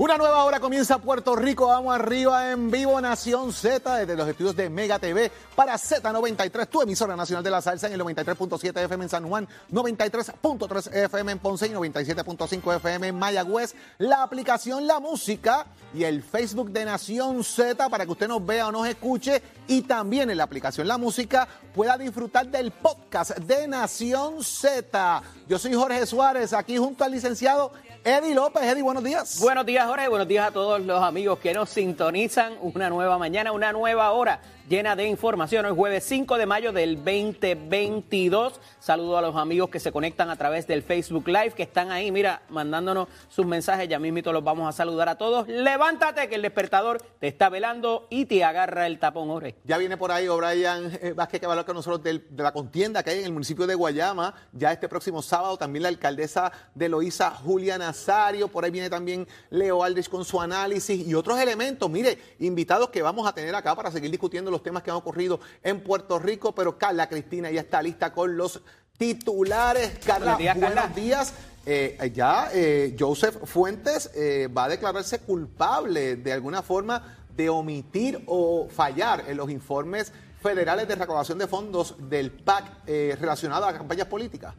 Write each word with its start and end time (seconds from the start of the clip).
Una 0.00 0.16
nueva 0.16 0.44
hora 0.44 0.60
comienza 0.60 0.98
Puerto 0.98 1.34
Rico. 1.34 1.66
Vamos 1.66 1.92
arriba 1.92 2.52
en 2.52 2.70
vivo 2.70 3.00
Nación 3.00 3.52
Z 3.52 3.96
desde 3.96 4.14
los 4.14 4.28
estudios 4.28 4.54
de 4.54 4.70
Mega 4.70 5.00
TV 5.00 5.32
para 5.56 5.74
Z93, 5.74 6.68
tu 6.68 6.82
emisora 6.82 7.16
nacional 7.16 7.42
de 7.42 7.50
la 7.50 7.60
salsa 7.60 7.88
en 7.88 7.94
el 7.94 8.00
93.7 8.02 8.84
FM 8.84 9.02
en 9.02 9.08
San 9.08 9.28
Juan, 9.28 9.48
93.3 9.72 10.94
FM 10.94 11.32
en 11.32 11.38
Ponce 11.40 11.66
y 11.66 11.70
97.5 11.70 12.76
FM 12.76 13.08
en 13.08 13.18
Mayagüez. 13.18 13.74
La 13.98 14.22
aplicación 14.22 14.86
La 14.86 15.00
Música 15.00 15.66
y 15.92 16.04
el 16.04 16.22
Facebook 16.22 16.70
de 16.70 16.84
Nación 16.84 17.42
Z 17.42 17.88
para 17.88 18.06
que 18.06 18.12
usted 18.12 18.28
nos 18.28 18.46
vea 18.46 18.68
o 18.68 18.72
nos 18.72 18.86
escuche 18.86 19.42
y 19.66 19.82
también 19.82 20.30
en 20.30 20.36
la 20.36 20.44
aplicación 20.44 20.86
La 20.86 20.96
Música 20.96 21.48
pueda 21.74 21.98
disfrutar 21.98 22.46
del 22.46 22.70
podcast 22.70 23.36
de 23.36 23.66
Nación 23.66 24.44
Z. 24.44 25.22
Yo 25.48 25.58
soy 25.58 25.74
Jorge 25.74 26.06
Suárez, 26.06 26.52
aquí 26.52 26.76
junto 26.76 27.02
al 27.02 27.10
licenciado 27.10 27.72
Eddie 28.04 28.34
López. 28.34 28.62
Eddie, 28.62 28.82
buenos 28.82 29.04
días. 29.04 29.38
Buenos 29.40 29.66
días, 29.66 29.86
Jorge. 29.86 30.08
Buenos 30.08 30.28
días 30.28 30.48
a 30.48 30.50
todos 30.50 30.80
los 30.80 31.02
amigos 31.02 31.38
que 31.38 31.52
nos 31.52 31.70
sintonizan. 31.70 32.54
Una 32.60 32.88
nueva 32.88 33.18
mañana, 33.18 33.52
una 33.52 33.72
nueva 33.72 34.10
hora 34.12 34.40
llena 34.68 34.94
de 34.94 35.06
información. 35.06 35.64
Hoy 35.64 35.74
jueves 35.74 36.04
5 36.04 36.36
de 36.36 36.44
mayo 36.44 36.72
del 36.72 36.96
2022. 36.96 38.60
Saludo 38.80 39.16
a 39.16 39.22
los 39.22 39.34
amigos 39.34 39.70
que 39.70 39.80
se 39.80 39.92
conectan 39.92 40.28
a 40.28 40.36
través 40.36 40.66
del 40.66 40.82
Facebook 40.82 41.26
Live, 41.26 41.52
que 41.52 41.62
están 41.62 41.90
ahí, 41.90 42.12
mira, 42.12 42.42
mandándonos 42.50 43.08
sus 43.28 43.46
mensajes. 43.46 43.88
Ya 43.88 43.98
mismito 43.98 44.32
los 44.32 44.44
vamos 44.44 44.68
a 44.68 44.72
saludar 44.72 45.08
a 45.08 45.16
todos. 45.16 45.48
Levántate, 45.48 46.28
que 46.28 46.34
el 46.34 46.42
despertador 46.42 47.02
te 47.18 47.28
está 47.28 47.48
velando 47.48 48.06
y 48.10 48.26
te 48.26 48.44
agarra 48.44 48.86
el 48.86 48.98
tapón, 48.98 49.28
Jorge. 49.28 49.56
Ya 49.64 49.78
viene 49.78 49.96
por 49.96 50.12
ahí 50.12 50.28
O'Brien 50.28 50.98
eh, 51.00 51.12
Vázquez 51.14 51.40
que 51.40 51.46
va 51.46 51.52
a 51.52 51.54
hablar 51.54 51.66
con 51.66 51.76
nosotros 51.76 52.02
de 52.02 52.42
la 52.42 52.52
contienda 52.52 53.02
que 53.02 53.10
hay 53.10 53.20
en 53.20 53.24
el 53.24 53.32
municipio 53.32 53.66
de 53.66 53.74
Guayama. 53.74 54.34
Ya 54.52 54.70
este 54.72 54.88
próximo 54.88 55.22
sábado 55.22 55.56
también 55.56 55.84
la 55.84 55.88
alcaldesa 55.88 56.52
de 56.74 56.90
Loíza, 56.90 57.30
Julia 57.30 57.78
Nazario. 57.88 58.48
Por 58.48 58.64
ahí 58.64 58.70
viene 58.70 58.90
también 58.90 59.26
Leo 59.50 59.82
Aldrich 59.82 60.08
con 60.08 60.24
su 60.24 60.40
análisis 60.40 61.06
y 61.06 61.14
otros 61.14 61.38
elementos. 61.40 61.88
Mire, 61.88 62.18
invitados 62.40 62.90
que 62.90 63.02
vamos 63.02 63.26
a 63.26 63.32
tener 63.32 63.54
acá 63.54 63.74
para 63.74 63.90
seguir 63.90 64.10
discutiendo 64.10 64.50
los 64.50 64.62
temas 64.62 64.82
que 64.82 64.90
han 64.90 64.96
ocurrido 64.96 65.40
en 65.62 65.80
Puerto 65.80 66.18
Rico, 66.18 66.54
pero 66.54 66.76
Carla 66.76 67.08
Cristina 67.08 67.50
ya 67.50 67.62
está 67.62 67.82
lista 67.82 68.12
con 68.12 68.36
los 68.36 68.60
titulares. 68.98 69.98
Carla, 70.04 70.36
buenos 70.36 70.94
días. 70.94 71.32
Eh, 71.70 72.12
ya 72.14 72.48
eh, 72.52 72.96
Joseph 72.98 73.44
Fuentes 73.44 74.10
eh, 74.14 74.48
va 74.48 74.64
a 74.64 74.68
declararse 74.68 75.18
culpable 75.18 76.16
de 76.16 76.32
alguna 76.32 76.62
forma 76.62 77.18
de 77.36 77.50
omitir 77.50 78.22
o 78.26 78.68
fallar 78.70 79.24
en 79.28 79.36
los 79.36 79.50
informes 79.50 80.12
federales 80.40 80.88
de 80.88 80.94
recaudación 80.94 81.36
de 81.36 81.46
fondos 81.46 81.94
del 82.08 82.30
PAC 82.30 82.86
relacionado 82.86 83.66
a 83.66 83.72
campañas 83.72 84.06
políticas. 84.06 84.54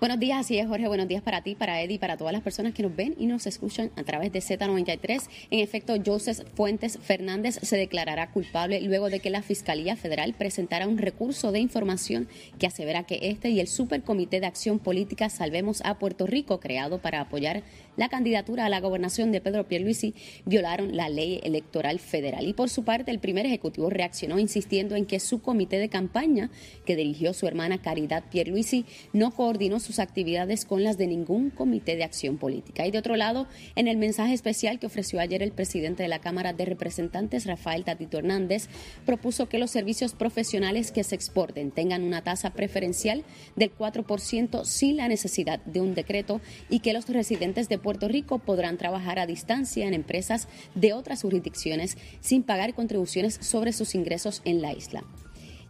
Buenos 0.00 0.20
días, 0.20 0.38
así 0.38 0.56
es 0.56 0.68
Jorge, 0.68 0.86
buenos 0.86 1.08
días 1.08 1.22
para 1.22 1.42
ti, 1.42 1.56
para 1.56 1.82
Eddie, 1.82 1.98
para 1.98 2.16
todas 2.16 2.32
las 2.32 2.42
personas 2.42 2.72
que 2.72 2.84
nos 2.84 2.94
ven 2.94 3.16
y 3.18 3.26
nos 3.26 3.48
escuchan 3.48 3.90
a 3.96 4.04
través 4.04 4.30
de 4.30 4.38
Z93. 4.38 5.28
En 5.50 5.58
efecto, 5.58 5.94
Joseph 6.06 6.46
Fuentes 6.54 7.00
Fernández 7.02 7.58
se 7.60 7.76
declarará 7.76 8.30
culpable 8.30 8.80
luego 8.80 9.10
de 9.10 9.18
que 9.18 9.28
la 9.28 9.42
Fiscalía 9.42 9.96
Federal 9.96 10.34
presentara 10.38 10.86
un 10.86 10.98
recurso 10.98 11.50
de 11.50 11.58
información 11.58 12.28
que 12.60 12.68
asevera 12.68 13.02
que 13.02 13.18
este 13.22 13.50
y 13.50 13.58
el 13.58 13.66
Supercomité 13.66 14.38
de 14.38 14.46
Acción 14.46 14.78
Política 14.78 15.30
Salvemos 15.30 15.82
a 15.84 15.98
Puerto 15.98 16.28
Rico, 16.28 16.60
creado 16.60 16.98
para 16.98 17.20
apoyar 17.20 17.64
la 17.98 18.08
candidatura 18.08 18.64
a 18.64 18.68
la 18.68 18.80
gobernación 18.80 19.32
de 19.32 19.40
Pedro 19.40 19.66
Pierluisi, 19.66 20.14
violaron 20.46 20.96
la 20.96 21.08
ley 21.08 21.40
electoral 21.42 21.98
federal. 21.98 22.46
Y 22.46 22.54
por 22.54 22.70
su 22.70 22.84
parte, 22.84 23.10
el 23.10 23.18
primer 23.18 23.44
ejecutivo 23.44 23.90
reaccionó 23.90 24.38
insistiendo 24.38 24.94
en 24.94 25.04
que 25.04 25.20
su 25.20 25.42
comité 25.42 25.78
de 25.78 25.88
campaña, 25.88 26.50
que 26.86 26.94
dirigió 26.94 27.34
su 27.34 27.46
hermana 27.46 27.82
Caridad 27.82 28.24
Pierluisi, 28.30 28.86
no 29.12 29.32
coordinó 29.32 29.80
sus 29.80 29.98
actividades 29.98 30.64
con 30.64 30.84
las 30.84 30.96
de 30.96 31.08
ningún 31.08 31.50
comité 31.50 31.96
de 31.96 32.04
acción 32.04 32.38
política. 32.38 32.86
Y 32.86 32.92
de 32.92 32.98
otro 32.98 33.16
lado, 33.16 33.48
en 33.74 33.88
el 33.88 33.96
mensaje 33.96 34.32
especial 34.32 34.78
que 34.78 34.86
ofreció 34.86 35.18
ayer 35.18 35.42
el 35.42 35.50
presidente 35.50 36.04
de 36.04 36.08
la 36.08 36.20
Cámara 36.20 36.52
de 36.52 36.64
Representantes, 36.66 37.46
Rafael 37.46 37.84
Tatito 37.84 38.18
Hernández, 38.18 38.68
propuso 39.04 39.48
que 39.48 39.58
los 39.58 39.72
servicios 39.72 40.12
profesionales 40.12 40.92
que 40.92 41.02
se 41.02 41.16
exporten 41.16 41.72
tengan 41.72 42.04
una 42.04 42.22
tasa 42.22 42.50
preferencial 42.50 43.24
del 43.56 43.76
4% 43.76 44.64
sin 44.64 44.98
la 44.98 45.08
necesidad 45.08 45.58
de 45.64 45.80
un 45.80 45.94
decreto 45.94 46.40
y 46.70 46.78
que 46.78 46.92
los 46.92 47.08
residentes 47.08 47.68
de 47.68 47.78
Puerto 47.88 48.06
Rico 48.06 48.38
podrán 48.38 48.76
trabajar 48.76 49.18
a 49.18 49.24
distancia 49.24 49.88
en 49.88 49.94
empresas 49.94 50.46
de 50.74 50.92
otras 50.92 51.22
jurisdicciones 51.22 51.96
sin 52.20 52.42
pagar 52.42 52.74
contribuciones 52.74 53.38
sobre 53.40 53.72
sus 53.72 53.94
ingresos 53.94 54.42
en 54.44 54.60
la 54.60 54.74
isla. 54.74 55.04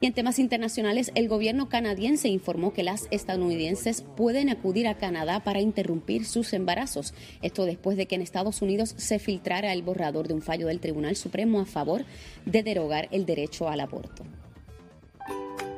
Y 0.00 0.06
en 0.06 0.14
temas 0.14 0.40
internacionales, 0.40 1.12
el 1.14 1.28
gobierno 1.28 1.68
canadiense 1.68 2.26
informó 2.26 2.72
que 2.72 2.82
las 2.82 3.06
estadounidenses 3.12 4.02
pueden 4.16 4.50
acudir 4.50 4.88
a 4.88 4.96
Canadá 4.96 5.44
para 5.44 5.60
interrumpir 5.60 6.24
sus 6.24 6.52
embarazos. 6.54 7.14
Esto 7.40 7.66
después 7.66 7.96
de 7.96 8.06
que 8.06 8.16
en 8.16 8.22
Estados 8.22 8.62
Unidos 8.62 8.94
se 8.96 9.20
filtrara 9.20 9.72
el 9.72 9.82
borrador 9.82 10.26
de 10.26 10.34
un 10.34 10.42
fallo 10.42 10.66
del 10.66 10.80
Tribunal 10.80 11.14
Supremo 11.14 11.60
a 11.60 11.66
favor 11.66 12.04
de 12.46 12.64
derogar 12.64 13.06
el 13.12 13.26
derecho 13.26 13.68
al 13.68 13.78
aborto. 13.78 14.24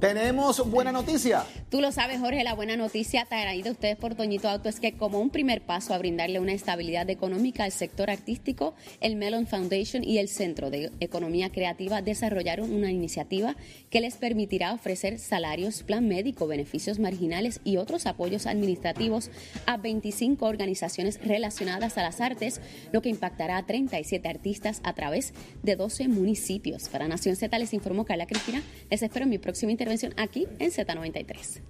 Tenemos 0.00 0.68
buena 0.70 0.92
noticia. 0.92 1.46
Tú 1.70 1.80
lo 1.80 1.90
sabes, 1.90 2.20
Jorge, 2.20 2.44
la 2.44 2.54
buena 2.54 2.76
noticia 2.76 3.24
traída 3.24 3.70
ustedes 3.70 3.96
por 3.96 4.14
Toñito 4.14 4.46
Auto 4.46 4.68
es 4.68 4.78
que 4.78 4.92
como 4.92 5.20
un 5.20 5.30
primer 5.30 5.62
paso 5.62 5.94
a 5.94 5.98
brindarle 5.98 6.38
una 6.38 6.52
estabilidad 6.52 7.08
económica 7.08 7.64
al 7.64 7.72
sector 7.72 8.10
artístico, 8.10 8.74
el 9.00 9.16
Mellon 9.16 9.46
Foundation 9.46 10.04
y 10.04 10.18
el 10.18 10.28
Centro 10.28 10.68
de 10.68 10.92
Economía 11.00 11.50
Creativa 11.50 12.02
desarrollaron 12.02 12.74
una 12.74 12.92
iniciativa 12.92 13.56
que 13.88 14.02
les 14.02 14.16
permitirá 14.16 14.74
ofrecer 14.74 15.18
salarios, 15.18 15.82
plan 15.82 16.06
médico, 16.06 16.46
beneficios 16.46 16.98
marginales 16.98 17.60
y 17.64 17.78
otros 17.78 18.04
apoyos 18.04 18.46
administrativos 18.46 19.30
a 19.64 19.78
25 19.78 20.44
organizaciones 20.44 21.18
relacionadas 21.24 21.96
a 21.96 22.02
las 22.02 22.20
artes, 22.20 22.60
lo 22.92 23.00
que 23.00 23.08
impactará 23.08 23.56
a 23.56 23.64
37 23.64 24.28
artistas 24.28 24.82
a 24.84 24.92
través 24.92 25.32
de 25.62 25.74
12 25.74 26.08
municipios. 26.08 26.90
Para 26.90 27.08
Nación 27.08 27.34
Z 27.34 27.58
les 27.58 27.72
informó 27.72 28.04
Carla 28.04 28.26
Cristina. 28.26 28.62
Les 28.90 29.02
espero 29.02 29.24
en 29.24 29.30
mi 29.30 29.38
próxima 29.38 29.72
intervención 29.86 30.14
aquí 30.16 30.48
en 30.58 30.72
Z93. 30.72 31.60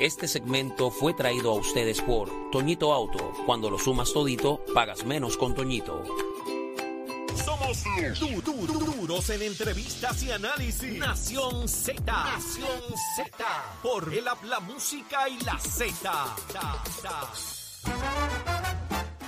Este 0.00 0.26
segmento 0.26 0.90
fue 0.90 1.12
traído 1.12 1.50
a 1.50 1.54
ustedes 1.54 2.00
por 2.00 2.30
Toñito 2.50 2.94
Auto. 2.94 3.32
Cuando 3.44 3.68
lo 3.68 3.78
sumas 3.78 4.12
todito, 4.14 4.64
pagas 4.72 5.04
menos 5.04 5.36
con 5.36 5.54
Toñito. 5.54 6.02
Somos 7.34 7.84
duros 8.44 9.28
en 9.28 9.42
entrevistas 9.42 10.22
y 10.22 10.30
análisis. 10.32 10.98
Nación 10.98 11.68
Z. 11.68 12.00
Nación 12.06 12.80
Z. 13.16 13.44
Por 13.82 14.12
el 14.14 14.24
la 14.24 14.60
música 14.60 15.28
y 15.28 15.38
la 15.44 15.58
Z. 15.58 16.10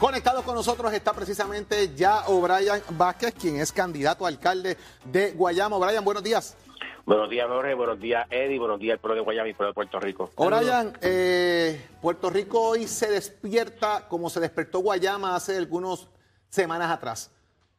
Conectado 0.00 0.42
con 0.42 0.54
nosotros 0.54 0.92
está 0.92 1.12
precisamente 1.12 1.94
ya 1.94 2.26
O'Brien 2.28 2.82
Vázquez, 2.91 3.34
quien 3.34 3.60
es 3.60 3.70
candidato 3.70 4.24
a 4.24 4.28
alcalde 4.28 4.76
de 5.04 5.32
Guayama. 5.32 5.76
O'Brien, 5.76 6.02
buenos 6.02 6.22
días. 6.22 6.56
Buenos 7.04 7.28
días, 7.28 7.48
Jorge. 7.48 7.74
Buenos 7.74 7.98
días, 7.98 8.26
Eddie. 8.30 8.58
Buenos 8.58 8.78
días, 8.78 8.94
el 8.94 9.00
pueblo 9.00 9.16
de 9.16 9.20
Guayama 9.22 9.48
y 9.48 9.50
el 9.50 9.56
pueblo 9.56 9.70
de 9.70 9.74
Puerto 9.74 10.00
Rico. 10.00 10.30
Brian, 10.36 10.92
eh, 11.00 11.88
Puerto 12.00 12.30
Rico 12.30 12.60
hoy 12.60 12.86
se 12.86 13.10
despierta 13.10 14.06
como 14.08 14.30
se 14.30 14.38
despertó 14.38 14.78
Guayama 14.78 15.34
hace 15.34 15.56
algunas 15.56 16.06
semanas 16.48 16.91
atrás. 16.91 17.30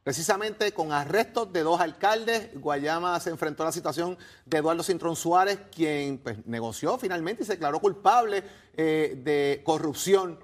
Precisamente 0.03 0.73
con 0.73 0.91
arrestos 0.91 1.53
de 1.53 1.63
dos 1.63 1.79
alcaldes, 1.79 2.49
Guayama 2.59 3.17
se 3.21 3.29
enfrentó 3.29 3.63
a 3.63 3.67
la 3.67 3.71
situación 3.71 4.17
de 4.45 4.57
Eduardo 4.57 4.83
Cintrón 4.83 5.15
Suárez, 5.15 5.59
quien 5.73 6.17
pues, 6.17 6.45
negoció 6.45 6.97
finalmente 6.97 7.43
y 7.43 7.45
se 7.45 7.53
declaró 7.53 7.79
culpable 7.79 8.43
eh, 8.75 9.13
de 9.23 9.61
corrupción 9.63 10.37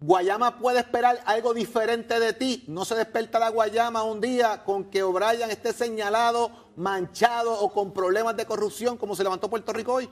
Guayama 0.00 0.58
puede 0.58 0.78
esperar 0.78 1.18
algo 1.26 1.52
diferente 1.52 2.20
de 2.20 2.32
ti. 2.32 2.64
No 2.68 2.84
se 2.84 2.94
desperta 2.94 3.40
la 3.40 3.50
Guayama 3.50 4.04
un 4.04 4.20
día 4.20 4.62
con 4.64 4.90
que 4.90 5.02
O'Brien 5.02 5.50
esté 5.50 5.72
señalado, 5.72 6.52
manchado 6.76 7.52
o 7.60 7.72
con 7.72 7.92
problemas 7.92 8.36
de 8.36 8.46
corrupción 8.46 8.96
como 8.96 9.16
se 9.16 9.24
levantó 9.24 9.50
Puerto 9.50 9.72
Rico 9.72 9.94
hoy. 9.94 10.08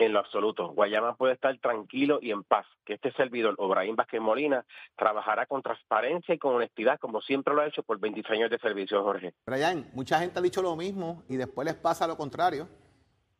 En 0.00 0.14
lo 0.14 0.18
absoluto. 0.18 0.70
Guayama 0.72 1.14
puede 1.14 1.34
estar 1.34 1.56
tranquilo 1.58 2.18
y 2.20 2.32
en 2.32 2.42
paz. 2.42 2.66
Que 2.84 2.94
este 2.94 3.12
servidor, 3.12 3.54
O'Brien 3.58 3.94
Vázquez 3.94 4.20
Molina, 4.20 4.64
trabajará 4.96 5.46
con 5.46 5.62
transparencia 5.62 6.34
y 6.34 6.38
con 6.38 6.56
honestidad, 6.56 6.98
como 6.98 7.20
siempre 7.20 7.54
lo 7.54 7.60
ha 7.60 7.68
hecho 7.68 7.84
por 7.84 8.00
26 8.00 8.36
años 8.36 8.50
de 8.50 8.58
servicio, 8.58 9.00
Jorge. 9.04 9.34
Brian, 9.46 9.88
mucha 9.92 10.18
gente 10.18 10.40
ha 10.40 10.42
dicho 10.42 10.60
lo 10.60 10.74
mismo 10.74 11.22
y 11.28 11.36
después 11.36 11.66
les 11.66 11.76
pasa 11.76 12.08
lo 12.08 12.16
contrario. 12.16 12.66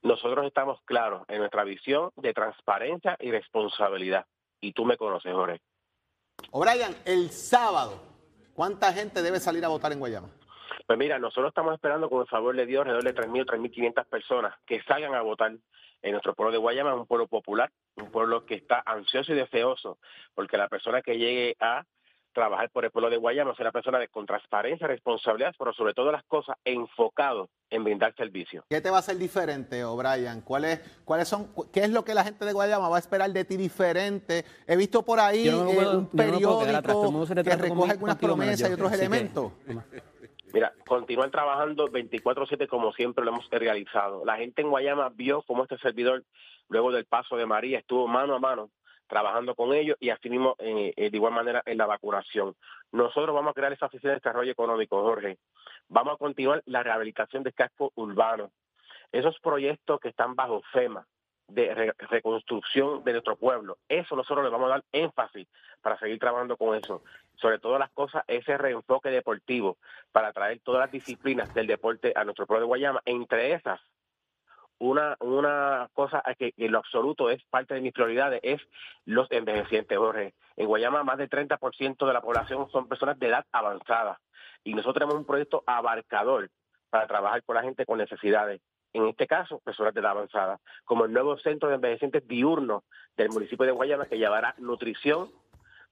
Nosotros 0.02 0.46
estamos 0.46 0.80
claros 0.84 1.24
en 1.26 1.38
nuestra 1.38 1.64
visión 1.64 2.10
de 2.14 2.32
transparencia 2.32 3.16
y 3.18 3.32
responsabilidad. 3.32 4.24
Y 4.60 4.72
tú 4.72 4.84
me 4.84 4.96
conoces, 4.96 5.32
Jorge. 5.32 5.60
O'Brien, 6.52 6.96
el 7.04 7.30
sábado, 7.30 8.02
¿cuánta 8.54 8.92
gente 8.92 9.22
debe 9.22 9.40
salir 9.40 9.64
a 9.64 9.68
votar 9.68 9.92
en 9.92 9.98
Guayama? 9.98 10.28
Pues 10.86 10.98
mira, 10.98 11.18
nosotros 11.18 11.48
estamos 11.48 11.74
esperando 11.74 12.10
con 12.10 12.22
el 12.22 12.26
favor 12.26 12.56
de 12.56 12.66
Dios 12.66 12.80
alrededor 12.80 13.04
de 13.04 13.14
3.000 13.14 13.42
o 13.42 13.44
3.500 13.44 14.06
personas 14.06 14.54
que 14.66 14.82
salgan 14.82 15.14
a 15.14 15.22
votar 15.22 15.52
en 16.02 16.10
nuestro 16.12 16.34
pueblo 16.34 16.50
de 16.52 16.58
Guayama, 16.58 16.94
un 16.94 17.06
pueblo 17.06 17.28
popular, 17.28 17.70
un 17.96 18.10
pueblo 18.10 18.44
que 18.44 18.56
está 18.56 18.82
ansioso 18.84 19.32
y 19.32 19.36
deseoso, 19.36 19.98
porque 20.34 20.56
la 20.56 20.68
persona 20.68 21.02
que 21.02 21.18
llegue 21.18 21.56
a 21.60 21.84
trabajar 22.40 22.70
por 22.70 22.86
el 22.86 22.90
pueblo 22.90 23.10
de 23.10 23.18
Guayama, 23.18 23.54
ser 23.54 23.66
una 23.66 23.72
persona 23.72 23.98
de, 23.98 24.08
con 24.08 24.24
transparencia, 24.24 24.86
responsabilidad, 24.86 25.54
pero 25.58 25.74
sobre 25.74 25.92
todo 25.92 26.10
las 26.10 26.24
cosas 26.24 26.56
enfocado 26.64 27.50
en 27.68 27.84
brindar 27.84 28.14
servicio. 28.16 28.64
¿Qué 28.70 28.80
te 28.80 28.88
va 28.88 28.96
a 28.96 29.00
hacer 29.00 29.18
diferente, 29.18 29.84
O'Brien? 29.84 30.40
¿Cuáles, 30.40 30.80
¿Cuáles 31.04 31.28
son, 31.28 31.50
qué 31.70 31.80
es 31.80 31.90
lo 31.90 32.02
que 32.02 32.14
la 32.14 32.24
gente 32.24 32.46
de 32.46 32.54
Guayama 32.54 32.88
va 32.88 32.96
a 32.96 32.98
esperar 32.98 33.30
de 33.30 33.44
ti 33.44 33.58
diferente? 33.58 34.46
He 34.66 34.74
visto 34.74 35.04
por 35.04 35.20
ahí 35.20 35.48
eh, 35.48 35.54
un 35.54 36.06
periódico 36.06 36.60
que 36.64 37.56
recoge 37.56 37.90
algunas 37.90 38.16
promesas 38.16 38.70
y 38.70 38.72
otros 38.72 38.92
elementos. 38.92 39.52
Mira, 40.54 40.72
continuar 40.86 41.30
trabajando 41.30 41.88
24/7 41.88 42.68
como 42.68 42.90
siempre 42.94 43.22
lo 43.22 43.32
hemos 43.32 43.50
realizado. 43.50 44.24
La 44.24 44.36
gente 44.36 44.62
en 44.62 44.70
Guayama 44.70 45.10
vio 45.10 45.42
cómo 45.42 45.64
este 45.64 45.76
servidor, 45.78 46.24
luego 46.68 46.90
del 46.90 47.04
paso 47.04 47.36
de 47.36 47.44
María, 47.44 47.78
estuvo 47.78 48.08
mano 48.08 48.34
a 48.34 48.38
mano 48.38 48.70
trabajando 49.10 49.54
con 49.54 49.74
ellos 49.74 49.96
y 50.00 50.08
así 50.08 50.30
mismo 50.30 50.54
eh, 50.60 50.94
de 50.96 51.16
igual 51.16 51.34
manera 51.34 51.62
en 51.66 51.76
la 51.76 51.86
vacunación. 51.86 52.54
Nosotros 52.92 53.34
vamos 53.34 53.50
a 53.50 53.54
crear 53.54 53.72
esa 53.72 53.86
oficina 53.86 54.12
de 54.12 54.20
desarrollo 54.20 54.52
económico, 54.52 55.02
Jorge. 55.02 55.36
Vamos 55.88 56.14
a 56.14 56.16
continuar 56.16 56.62
la 56.64 56.82
rehabilitación 56.82 57.42
de 57.42 57.52
casco 57.52 57.92
urbano. 57.96 58.52
Esos 59.12 59.38
proyectos 59.40 60.00
que 60.00 60.08
están 60.08 60.36
bajo 60.36 60.62
FEMA 60.72 61.04
de 61.48 61.92
reconstrucción 62.08 63.02
de 63.02 63.12
nuestro 63.12 63.34
pueblo, 63.34 63.78
eso 63.88 64.14
nosotros 64.14 64.44
le 64.44 64.50
vamos 64.50 64.68
a 64.68 64.74
dar 64.74 64.84
énfasis 64.92 65.48
para 65.82 65.98
seguir 65.98 66.20
trabajando 66.20 66.56
con 66.56 66.76
eso. 66.76 67.02
Sobre 67.34 67.58
todas 67.58 67.80
las 67.80 67.90
cosas, 67.90 68.22
ese 68.28 68.56
reenfoque 68.56 69.10
deportivo 69.10 69.76
para 70.12 70.32
traer 70.32 70.60
todas 70.60 70.82
las 70.82 70.92
disciplinas 70.92 71.52
del 71.52 71.66
deporte 71.66 72.12
a 72.14 72.22
nuestro 72.22 72.46
pueblo 72.46 72.60
de 72.60 72.68
Guayama, 72.68 73.02
entre 73.04 73.52
esas 73.54 73.80
una, 74.80 75.16
una 75.20 75.88
cosa 75.92 76.22
que 76.38 76.54
en 76.56 76.72
lo 76.72 76.78
absoluto 76.78 77.30
es 77.30 77.42
parte 77.44 77.74
de 77.74 77.80
mis 77.80 77.92
prioridades 77.92 78.40
es 78.42 78.60
los 79.04 79.30
envejecientes, 79.30 79.96
Jorge. 79.96 80.34
En 80.56 80.66
Guayama 80.66 81.04
más 81.04 81.18
del 81.18 81.28
30% 81.28 82.06
de 82.06 82.12
la 82.12 82.22
población 82.22 82.68
son 82.70 82.88
personas 82.88 83.18
de 83.18 83.28
edad 83.28 83.46
avanzada 83.52 84.18
y 84.64 84.72
nosotros 84.72 84.94
tenemos 84.94 85.16
un 85.16 85.26
proyecto 85.26 85.62
abarcador 85.66 86.50
para 86.88 87.06
trabajar 87.06 87.42
con 87.44 87.56
la 87.56 87.62
gente 87.62 87.84
con 87.84 87.98
necesidades. 87.98 88.60
En 88.92 89.06
este 89.06 89.26
caso, 89.26 89.60
personas 89.60 89.94
de 89.94 90.00
edad 90.00 90.12
avanzada, 90.12 90.58
como 90.84 91.04
el 91.04 91.12
nuevo 91.12 91.38
centro 91.38 91.68
de 91.68 91.76
envejecientes 91.76 92.26
diurno 92.26 92.82
del 93.16 93.28
municipio 93.28 93.66
de 93.66 93.72
Guayama 93.72 94.06
que 94.06 94.18
llevará 94.18 94.54
nutrición, 94.58 95.30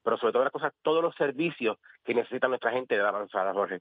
pero 0.02 0.16
sobre 0.16 0.32
todo 0.32 0.44
las 0.44 0.52
cosas, 0.52 0.72
todos 0.82 1.02
los 1.02 1.14
servicios 1.14 1.76
que 2.04 2.14
necesita 2.14 2.48
nuestra 2.48 2.72
gente 2.72 2.94
de 2.94 3.02
edad 3.02 3.14
avanzada, 3.14 3.52
Jorge. 3.52 3.80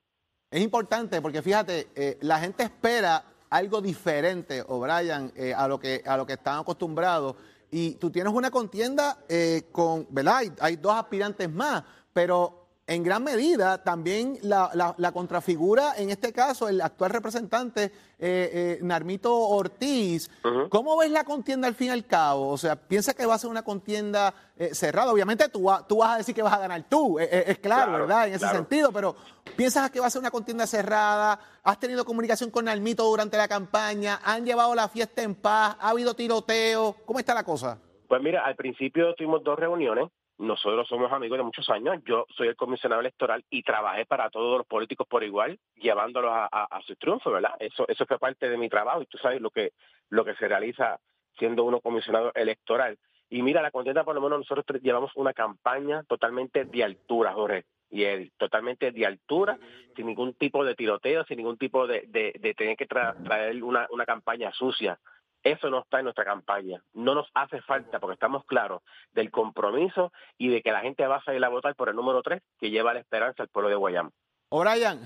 Es 0.52 0.62
importante 0.62 1.22
porque 1.22 1.42
fíjate, 1.42 1.88
eh, 1.96 2.18
la 2.22 2.40
gente 2.40 2.64
espera 2.64 3.24
algo 3.50 3.82
diferente, 3.82 4.64
O'Brien, 4.68 5.32
eh, 5.36 5.54
a, 5.54 5.68
lo 5.68 5.80
que, 5.80 6.04
a 6.06 6.18
lo 6.18 6.26
que 6.26 6.34
están 6.34 6.60
acostumbrados. 6.60 7.36
Y 7.70 7.96
tú 7.96 8.10
tienes 8.10 8.34
una 8.34 8.50
contienda 8.52 9.20
eh, 9.28 9.64
con, 9.72 10.08
¿verdad? 10.10 10.44
hay 10.60 10.76
dos 10.78 10.94
aspirantes 10.94 11.52
más, 11.52 11.84
pero 12.14 12.67
en 12.88 13.04
gran 13.04 13.22
medida 13.22 13.84
también 13.84 14.38
la, 14.44 14.72
la, 14.98 15.12
contrafigura, 15.12 15.94
en 15.98 16.10
este 16.10 16.32
caso, 16.32 16.70
el 16.70 16.80
actual 16.80 17.12
representante 17.12 17.84
eh, 17.84 17.92
eh, 18.20 18.80
Narmito 18.82 19.38
Ortiz. 19.38 20.32
¿Cómo 20.70 20.98
ves 20.98 21.12
la 21.12 21.26
contienda 21.26 21.68
al 21.68 21.76
fin 21.76 21.88
y 21.88 21.90
al 21.92 22.06
cabo? 22.06 22.48
O 22.48 22.58
sea, 22.58 22.78
¿piensa 22.78 23.14
que 23.14 23.26
va 23.26 23.36
a 23.36 23.40
ser 23.40 23.50
una 23.50 23.64
contienda 23.64 24.34
eh, 24.56 24.74
cerrada? 24.74 25.12
Obviamente 25.12 25.50
tú, 25.50 25.70
tú, 25.90 25.98
vas 25.98 26.12
a 26.12 26.18
decir 26.20 26.34
que 26.34 26.42
vas 26.42 26.54
a 26.54 26.60
ganar 26.60 26.86
tú, 26.90 27.20
es 27.20 27.60
claro, 27.60 27.92
¿verdad? 27.92 28.30
En 28.30 28.36
ese 28.36 28.48
sentido, 28.48 28.94
pero 28.94 29.18
¿piensas 29.58 29.92
que 29.92 30.00
va 30.00 30.08
a 30.08 30.10
ser 30.10 30.22
una 30.22 30.32
contienda 30.32 30.66
cerrada? 30.66 31.38
¿Has 31.64 31.80
tenido 31.82 32.06
comunicación 32.06 32.50
con 32.52 32.66
Narmito 32.66 33.04
durante 33.04 33.36
la 33.36 33.50
campaña? 33.50 34.22
¿Han 34.24 34.46
llevado 34.46 34.74
la 34.74 34.88
fiesta 34.88 35.24
en 35.24 35.36
paz? 35.36 35.76
¿Ha 35.82 35.90
habido 35.90 36.14
tiroteo? 36.14 36.96
¿Cómo 37.06 37.20
está 37.20 37.34
la 37.34 37.44
cosa? 37.44 37.80
Pues 38.08 38.22
mira, 38.22 38.46
al 38.46 38.56
principio 38.56 39.14
tuvimos 39.16 39.44
dos 39.44 39.60
reuniones 39.60 40.08
nosotros 40.38 40.88
somos 40.88 41.12
amigos 41.12 41.38
de 41.38 41.44
muchos 41.44 41.70
años. 41.70 41.98
Yo 42.06 42.26
soy 42.36 42.50
el 42.50 42.56
comisionado 42.56 43.02
electoral 43.02 43.44
y 43.50 43.64
trabajé 43.64 44.06
para 44.06 44.30
todos 44.30 44.60
los 44.60 44.68
políticos 44.68 45.08
por 45.08 45.24
igual, 45.24 45.60
llevándolos 45.76 46.32
a, 46.34 46.80
su 46.86 46.96
triunfo, 46.96 47.32
¿verdad? 47.32 47.56
Eso, 47.60 47.88
eso 47.88 48.06
fue 48.06 48.20
parte 48.20 48.50
de 48.50 48.58
mi 48.58 48.70
trabajo 48.70 49.02
y 49.02 49.08
tú 49.08 49.18
sabes 49.18 49.42
lo 49.42 49.50
que, 49.50 49.74
lo 50.10 50.24
que 50.24 50.36
se 50.36 50.48
realiza 50.48 51.00
siendo 51.38 51.64
uno 51.64 51.82
comisionado 51.82 52.32
electoral. 52.36 52.98
Y 53.30 53.42
mira, 53.42 53.62
la 53.62 53.72
contienda, 53.72 54.04
por 54.04 54.16
lo 54.16 54.22
menos 54.22 54.40
nosotros 54.40 54.82
llevamos 54.82 55.12
una 55.16 55.34
campaña 55.34 56.04
totalmente 56.04 56.66
de 56.66 56.84
altura, 56.84 57.34
Jorge 57.34 57.66
y 57.90 58.04
Eddie, 58.04 58.32
totalmente 58.38 58.92
de 58.92 59.06
altura, 59.06 59.58
sin 59.96 60.08
ningún 60.08 60.34
tipo 60.34 60.64
de 60.64 60.76
tiroteo, 60.76 61.24
sin 61.26 61.38
ningún 61.38 61.58
tipo 61.58 61.88
de, 61.88 62.04
de, 62.08 62.54
tener 62.54 62.76
que 62.76 62.86
traer 62.86 63.64
una, 63.64 63.88
una 63.92 64.06
campaña 64.06 64.52
sucia. 64.52 65.00
Eso 65.48 65.70
no 65.70 65.80
está 65.80 66.00
en 66.00 66.04
nuestra 66.04 66.26
campaña. 66.26 66.84
No 66.94 67.16
nos 67.16 67.30
hace 67.34 67.62
falta 67.62 68.02
porque 68.02 68.16
estamos 68.16 68.44
claros 68.44 68.82
del 69.14 69.32
compromiso 69.32 70.12
y 70.38 70.50
de 70.50 70.62
que 70.62 70.74
la 70.74 70.82
gente 70.82 71.08
va 71.08 71.16
a 71.16 71.24
salir 71.24 71.42
a 71.46 71.48
votar 71.48 71.74
por 71.74 71.88
el 71.88 71.96
número 71.96 72.22
3 72.22 72.42
que 72.60 72.70
lleva 72.70 72.94
la 72.94 73.00
esperanza 73.00 73.44
al 73.44 73.48
pueblo 73.48 73.70
de 73.70 73.76
Guayama. 73.76 74.12
O'Brien, 74.50 75.00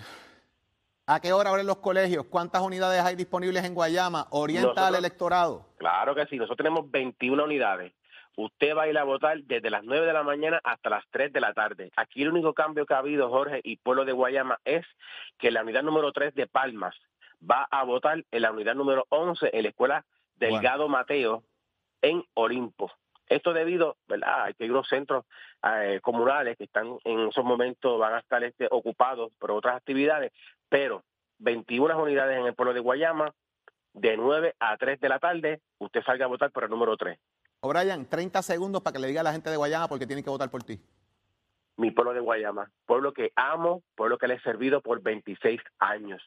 ¿a 1.06 1.20
qué 1.20 1.32
hora 1.32 1.52
abren 1.52 1.68
los 1.68 1.78
colegios? 1.78 2.26
¿Cuántas 2.26 2.64
unidades 2.64 3.04
hay 3.04 3.16
disponibles 3.16 3.64
en 3.66 3.76
Guayama? 3.76 4.26
¿Orienta 4.32 4.88
al 4.88 4.96
electorado? 4.96 5.68
Claro 5.78 6.16
que 6.16 6.26
sí. 6.26 6.38
Nosotros 6.38 6.58
tenemos 6.58 6.90
21 6.90 7.44
unidades. 7.44 7.94
Usted 8.36 8.76
va 8.76 8.84
a 8.84 8.88
ir 8.88 8.98
a 8.98 9.04
votar 9.04 9.38
desde 9.44 9.70
las 9.70 9.84
9 9.84 10.08
de 10.08 10.14
la 10.14 10.24
mañana 10.24 10.60
hasta 10.64 10.90
las 10.90 11.06
3 11.12 11.32
de 11.34 11.40
la 11.40 11.54
tarde. 11.54 11.92
Aquí 11.98 12.24
el 12.24 12.30
único 12.30 12.56
cambio 12.56 12.88
que 12.88 12.96
ha 12.96 12.98
habido, 12.98 13.30
Jorge, 13.30 13.62
y 13.64 13.78
pueblo 13.78 14.06
de 14.06 14.14
Guayama, 14.14 14.58
es 14.66 14.88
que 15.38 15.52
la 15.52 15.62
unidad 15.62 15.84
número 15.84 16.12
3 16.12 16.34
de 16.34 16.48
Palmas 16.48 16.96
va 17.48 17.68
a 17.70 17.84
votar 17.84 18.24
en 18.32 18.42
la 18.42 18.52
unidad 18.52 18.74
número 18.74 19.06
11 19.10 19.52
en 19.54 19.62
la 19.62 19.70
escuela 19.70 20.06
Delgado 20.36 20.88
Mateo 20.88 21.44
en 22.02 22.24
Olimpo. 22.34 22.92
Esto 23.28 23.54
debido, 23.54 23.98
¿verdad? 24.08 24.44
Hay 24.44 24.54
que 24.56 24.70
unos 24.70 24.88
centros 24.90 25.26
eh, 25.64 26.00
comunales 26.02 26.58
que 26.58 26.66
están 26.66 26.98
en 27.06 27.30
esos 27.30 27.46
momentos 27.46 27.98
van 27.98 28.16
a 28.16 28.20
estar 28.20 28.44
este, 28.44 28.68
ocupados 28.70 29.32
por 29.40 29.52
otras 29.52 29.78
actividades, 29.78 30.34
pero 30.68 31.04
21 31.40 31.98
unidades 32.02 32.40
en 32.40 32.46
el 32.46 32.56
pueblo 32.56 32.74
de 32.74 32.82
Guayama, 32.82 33.34
de 33.94 34.18
9 34.18 34.56
a 34.60 34.78
3 34.78 35.00
de 35.00 35.10
la 35.10 35.20
tarde, 35.20 35.62
usted 35.80 36.04
salga 36.04 36.26
a 36.26 36.28
votar 36.28 36.52
por 36.52 36.66
el 36.66 36.70
número 36.70 36.98
3. 36.98 37.18
O'Brien, 37.62 38.08
30 38.08 38.42
segundos 38.42 38.82
para 38.82 38.94
que 38.94 39.00
le 39.00 39.08
diga 39.08 39.22
a 39.22 39.24
la 39.24 39.32
gente 39.32 39.50
de 39.50 39.58
Guayama 39.58 39.88
porque 39.88 40.08
tiene 40.08 40.24
que 40.24 40.30
votar 40.30 40.50
por 40.50 40.64
ti. 40.64 40.80
Mi 41.78 41.92
pueblo 41.92 42.14
de 42.14 42.20
Guayama, 42.20 42.70
pueblo 42.86 43.14
que 43.14 43.32
amo, 43.36 43.82
pueblo 43.96 44.18
que 44.18 44.28
le 44.28 44.36
he 44.36 44.42
servido 44.42 44.82
por 44.82 45.02
26 45.02 45.62
años. 45.80 46.22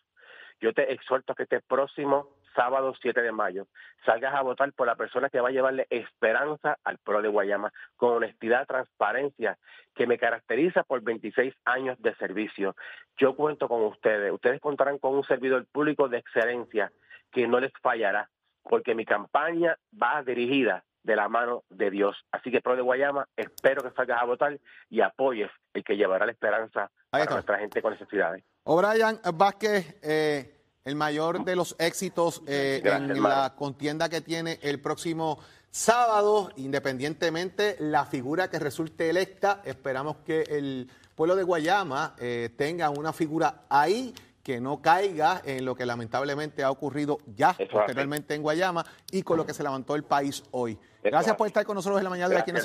Yo 0.60 0.72
te 0.72 0.92
exhorto 0.92 1.32
a 1.32 1.36
que 1.36 1.44
este 1.44 1.60
próximo 1.60 2.28
sábado 2.54 2.94
7 3.00 3.20
de 3.20 3.32
mayo, 3.32 3.66
salgas 4.04 4.34
a 4.34 4.42
votar 4.42 4.72
por 4.72 4.86
la 4.86 4.94
persona 4.94 5.28
que 5.28 5.40
va 5.40 5.48
a 5.48 5.52
llevarle 5.52 5.86
esperanza 5.90 6.78
al 6.84 6.98
pueblo 6.98 7.22
de 7.22 7.28
Guayama, 7.28 7.72
con 7.96 8.12
honestidad, 8.16 8.66
transparencia, 8.66 9.58
que 9.94 10.06
me 10.06 10.18
caracteriza 10.18 10.82
por 10.84 11.02
26 11.02 11.54
años 11.64 12.00
de 12.00 12.14
servicio. 12.16 12.76
Yo 13.16 13.34
cuento 13.36 13.68
con 13.68 13.82
ustedes, 13.84 14.32
ustedes 14.32 14.60
contarán 14.60 14.98
con 14.98 15.14
un 15.14 15.24
servidor 15.24 15.66
público 15.66 16.08
de 16.08 16.18
excelencia 16.18 16.92
que 17.30 17.46
no 17.46 17.60
les 17.60 17.72
fallará, 17.82 18.30
porque 18.62 18.94
mi 18.94 19.04
campaña 19.04 19.76
va 20.00 20.22
dirigida 20.22 20.84
de 21.02 21.16
la 21.16 21.28
mano 21.28 21.64
de 21.68 21.90
Dios. 21.90 22.16
Así 22.32 22.50
que, 22.50 22.62
Pro 22.62 22.76
de 22.76 22.82
Guayama, 22.82 23.28
espero 23.36 23.82
que 23.82 23.90
salgas 23.90 24.22
a 24.22 24.24
votar 24.24 24.58
y 24.88 25.00
apoyes 25.02 25.50
el 25.74 25.84
que 25.84 25.96
llevará 25.96 26.24
la 26.24 26.32
esperanza 26.32 26.90
a 27.12 27.24
nuestra 27.26 27.58
gente 27.58 27.82
con 27.82 27.92
necesidades. 27.92 28.42
O'Brien 28.64 29.20
Vázquez, 29.34 29.96
eh, 30.02 30.54
el 30.84 30.96
mayor 30.96 31.44
de 31.44 31.54
los 31.54 31.76
éxitos 31.78 32.42
eh, 32.46 32.80
en 32.82 33.22
la 33.22 33.54
contienda 33.56 34.08
que 34.08 34.22
tiene 34.22 34.58
el 34.62 34.80
próximo 34.80 35.38
sábado, 35.70 36.50
independientemente 36.56 37.76
la 37.78 38.06
figura 38.06 38.48
que 38.48 38.58
resulte 38.58 39.10
electa. 39.10 39.60
Esperamos 39.64 40.16
que 40.24 40.42
el 40.42 40.90
pueblo 41.14 41.36
de 41.36 41.42
Guayama 41.42 42.14
eh, 42.18 42.50
tenga 42.56 42.88
una 42.88 43.12
figura 43.12 43.64
ahí 43.68 44.14
que 44.42 44.60
no 44.60 44.80
caiga 44.80 45.42
en 45.44 45.64
lo 45.64 45.74
que 45.74 45.84
lamentablemente 45.84 46.62
ha 46.62 46.70
ocurrido 46.70 47.18
ya 47.34 47.54
posteriormente 47.70 48.34
en 48.34 48.42
Guayama 48.42 48.84
y 49.10 49.22
con 49.22 49.36
lo 49.36 49.46
que 49.46 49.54
se 49.54 49.62
levantó 49.62 49.94
el 49.94 50.04
país 50.04 50.42
hoy. 50.52 50.78
Gracias 51.02 51.36
por 51.36 51.46
estar 51.46 51.64
con 51.66 51.74
nosotros 51.74 51.98
en 51.98 52.04
la 52.04 52.10
mañana 52.10 52.28
de 52.28 52.40
aquí 52.40 52.50
en 52.50 52.56
el 52.58 52.62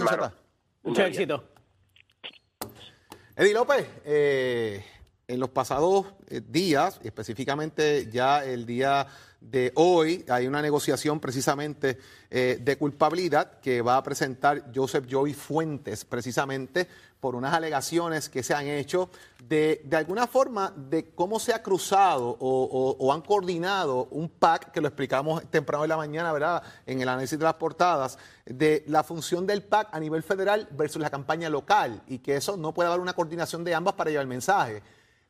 Mucho 0.84 1.04
éxito. 1.04 1.44
Eddie 3.36 3.54
López, 3.54 3.88
eh, 4.04 4.84
en 5.30 5.40
los 5.40 5.50
pasados 5.52 6.08
eh, 6.28 6.42
días, 6.46 7.00
específicamente 7.04 8.10
ya 8.12 8.44
el 8.44 8.66
día 8.66 9.06
de 9.40 9.72
hoy, 9.76 10.26
hay 10.28 10.48
una 10.48 10.62
negociación 10.62 11.20
precisamente 11.20 11.98
eh, 12.30 12.60
de 12.60 12.78
culpabilidad 12.78 13.60
que 13.60 13.82
va 13.82 13.96
a 13.96 14.04
presentar 14.04 14.66
Joseph 14.76 15.06
Joey 15.10 15.34
Fuentes, 15.34 16.04
precisamente 16.04 16.88
por 17.20 17.36
unas 17.36 17.54
alegaciones 17.54 18.28
que 18.28 18.44
se 18.44 18.54
han 18.54 18.66
hecho 18.66 19.10
de, 19.48 19.82
de 19.86 19.98
alguna 19.98 20.26
forma 20.26 20.74
de 20.76 21.12
cómo 21.12 21.40
se 21.40 21.54
ha 21.54 21.62
cruzado 21.62 22.38
o, 22.40 22.96
o, 23.00 23.14
han 23.14 23.22
coordinado 23.22 24.08
un 24.12 24.30
PAC, 24.30 24.72
que 24.72 24.82
lo 24.82 24.88
explicamos 24.88 25.44
temprano 25.50 25.84
en 25.84 25.90
la 25.90 25.98
mañana, 25.98 26.34
¿verdad? 26.34 26.64
En 26.86 27.02
el 27.02 27.08
análisis 27.08 27.38
de 27.38 27.46
las 27.46 27.56
portadas, 27.56 28.18
de 28.46 28.84
la 28.88 29.04
función 29.04 29.46
del 29.46 29.64
PAC 29.64 29.90
a 29.92 30.00
nivel 30.00 30.24
federal 30.24 30.68
versus 30.72 31.02
la 31.02 31.10
campaña 31.10 31.50
local 31.50 32.02
y 32.08 32.20
que 32.20 32.36
eso 32.36 32.58
no 32.58 32.74
puede 32.74 32.90
haber 32.90 33.02
una 33.02 33.14
coordinación 33.14 33.64
de 33.64 33.76
ambas 33.76 33.94
para 33.94 34.10
llevar 34.10 34.24
el 34.24 34.30
mensaje. 34.30 34.82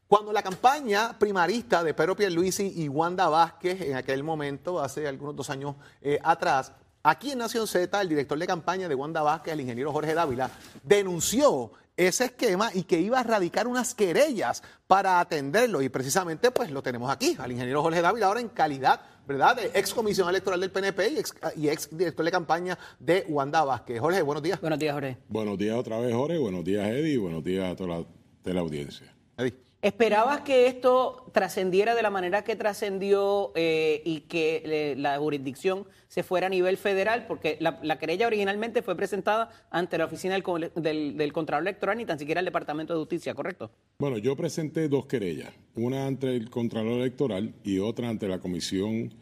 Cuando 0.10 0.34
la 0.34 0.42
campaña 0.42 1.20
primarista 1.20 1.84
de 1.84 1.94
Pedro 1.94 2.16
Pierluisi 2.16 2.74
y 2.78 2.90
Wanda 2.90 3.30
Vázquez, 3.30 3.80
en 3.82 3.96
aquel 3.96 4.24
momento, 4.24 4.80
hace 4.80 5.08
algunos 5.08 5.36
dos 5.36 5.52
años 5.52 5.76
eh, 6.02 6.18
atrás, 6.24 6.74
aquí 7.04 7.30
en 7.30 7.38
Nación 7.38 7.68
Z, 7.68 8.02
el 8.02 8.10
director 8.10 8.40
de 8.40 8.48
campaña 8.48 8.90
de 8.90 8.96
Wanda 8.96 9.22
Vázquez, 9.22 9.54
el 9.54 9.62
ingeniero 9.62 9.92
Jorge 9.92 10.16
Dávila, 10.16 10.50
denunció 10.82 11.74
ese 11.96 12.26
esquema 12.26 12.72
y 12.74 12.86
que 12.86 13.00
iba 13.00 13.20
a 13.20 13.24
radicar 13.24 13.68
unas 13.68 13.94
querellas 13.94 14.64
para 14.88 15.20
atenderlo. 15.20 15.80
Y 15.84 15.90
precisamente, 15.90 16.50
pues 16.50 16.72
lo 16.72 16.82
tenemos 16.82 17.12
aquí, 17.12 17.36
al 17.38 17.52
ingeniero 17.52 17.84
Jorge 17.84 18.02
Dávila, 18.02 18.26
ahora 18.26 18.40
en 18.40 18.50
calidad, 18.50 19.02
¿verdad?, 19.28 19.58
de 19.58 19.68
ex 19.76 19.94
comisión 19.94 20.28
electoral 20.28 20.60
del 20.60 20.72
PNP 20.72 21.08
y 21.08 21.20
ex, 21.20 21.36
y 21.56 21.70
ex 21.70 21.96
director 21.96 22.26
de 22.26 22.32
campaña 22.32 22.80
de 22.98 23.28
Wanda 23.30 23.64
Vázquez. 23.64 24.00
Jorge, 24.00 24.24
buenos 24.24 24.42
días. 24.42 24.60
Buenos 24.60 24.80
días, 24.80 24.96
Jorge. 24.96 25.18
Buenos 25.28 25.56
días 25.60 25.78
otra 25.78 26.00
vez, 26.00 26.16
Jorge. 26.16 26.40
Buenos 26.40 26.66
días, 26.66 26.88
Eddie. 26.88 27.20
Buenos 27.20 27.44
días 27.44 27.72
a 27.72 27.76
toda 27.76 28.00
la 28.00 28.06
teleaudiencia. 28.42 29.14
Eddie. 29.38 29.69
¿Esperabas 29.82 30.42
que 30.42 30.68
esto 30.68 31.32
trascendiera 31.32 31.96
de 31.96 32.02
la 32.02 32.10
manera 32.10 32.44
que 32.44 32.58
trascendió 32.58 33.54
eh, 33.56 34.02
y 34.04 34.22
que 34.22 34.62
eh, 34.66 34.96
la 34.98 35.18
jurisdicción 35.18 35.88
se 36.10 36.22
fuera 36.22 36.48
a 36.48 36.50
nivel 36.50 36.76
federal? 36.76 37.26
Porque 37.28 37.58
la, 37.62 37.98
querella 37.98 38.28
originalmente 38.28 38.82
fue 38.82 38.98
presentada 38.98 39.50
ante 39.72 39.98
la 39.98 40.06
oficina 40.06 40.34
del, 40.36 41.32
Contralor 41.32 41.62
Electoral 41.62 41.98
ni 41.98 42.06
tan 42.06 42.20
siquiera 42.20 42.40
el 42.40 42.46
Departamento 42.46 42.94
de 42.94 43.00
Justicia, 43.00 43.34
¿correcto? 43.34 43.72
Bueno, 44.00 44.18
yo 44.18 44.36
presenté 44.36 44.90
dos 44.90 45.06
querellas, 45.06 45.54
una 45.76 46.08
ante 46.08 46.36
el 46.36 46.50
Contralor 46.50 47.00
Electoral 47.00 47.54
y 47.64 47.80
otra 47.80 48.10
ante 48.10 48.28
la 48.28 48.40
Comisión 48.40 49.14